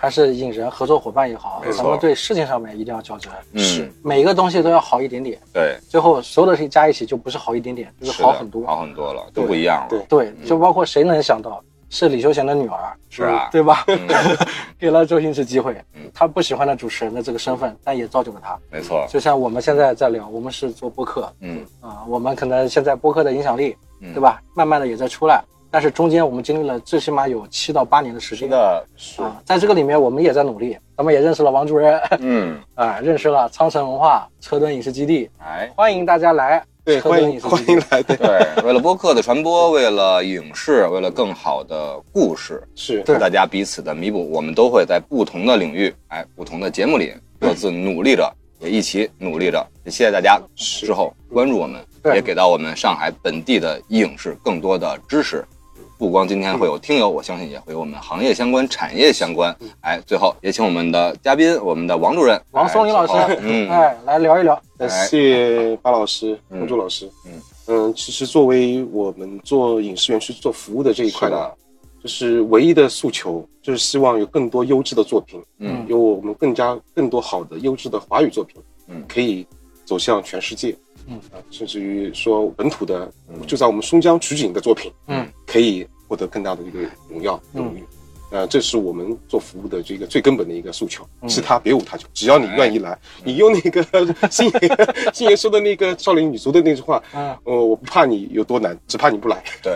[0.04, 5.38] 嗯还是引人合作伙伴也好咱们对事情上面一定要较真，嗯，每个东西都要好一点点。
[5.50, 8.66] 对，最后所有的事情加一起就不是好一点点，就是好很多。
[8.66, 12.78] 好很多了，都不一样了，对对，就包括谁能想到是李修贤的女儿，
[13.08, 13.82] 是啊，对吧？
[13.88, 13.98] 嗯
[14.78, 18.58] 给了周星驰机会嗯，他不喜欢的主持人的这个身份，但也造就了他。
[18.70, 24.20] 没错，就像我们现在在聊，我们是做播客嗯啊，我们可能现在播客的影响力，嗯，对？
[24.20, 24.42] 吧？
[24.54, 25.42] 慢慢的也在出来，
[25.74, 28.46] 但是中间我们经历了最起码有七到八年的时间。
[28.46, 29.20] 是的，是。
[29.20, 37.72] 啊，在这个里面我们也在努力，咱们也认识了王主任， 嗯， 啊，认识了苍城文化车墩影视基地，哎，欢迎大家来对，车欢迎墩影视基地。
[37.72, 38.14] 欢迎来，对，
[38.54, 43.02] 对，为了播客的传播，为了影视，为了更好的故事，是。
[43.02, 43.18] 对。
[43.18, 49.66] 大家彼此的弥补，我们都会在不同的领域，哎，不同的节目里各自努力着，也一起努力着。
[49.84, 52.14] 也谢谢大家之后关注我们，对。
[52.14, 55.44] 也给到我们上海本地的影视更多的支持。
[55.96, 59.56] 不光今天会有听友，我相信也会有我们行业相关、产业相关。
[59.80, 63.12] 哎，最后也请我们的嘉宾，我们的王主任王松林老师
[63.70, 64.60] 哎来聊一聊。
[64.78, 66.58] 谢谢巴老师、嗯。
[66.58, 67.08] 红柱老师。
[67.26, 67.40] 嗯。
[67.66, 71.50] 嗯，其实作为我们做影视园区做服务的这一块呢
[72.02, 75.86] 就是唯一的诉求，就是希望有更多优质的作品，嗯。
[75.88, 79.02] 有我们更加更多好的优质的华语作品，嗯。
[79.08, 79.46] 可以
[79.84, 80.76] 走向全世界，
[81.06, 87.82] 嗯啊，甚至于说本土的，嗯就在我们松江取景的作品，嗯，可以获得更大的一个荣耀嗯荣誉。
[88.34, 93.80] 呃，这是我们做服务的这个最根本的一个诉求，嗯其他别无他求，只要你愿意来，你用那个
[94.28, 94.60] 星爷
[95.12, 99.40] 星爷说的那个少林女足的那句话，嗯，呃，我不怕你有多难，只怕你不来。
[99.62, 99.72] 对，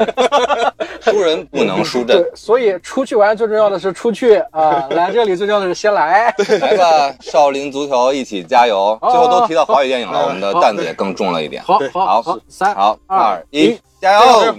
[1.00, 6.34] 输人不能输阵， 对，所以出去玩最重要的是出去啊，来这里最重要的是先来。
[6.60, 8.98] 来吧，少林足球一起加油！
[9.02, 11.62] 最后都提到华语电影了，我们的担子也更重了一点。
[11.62, 14.56] 好好好三好，二二一一，加油！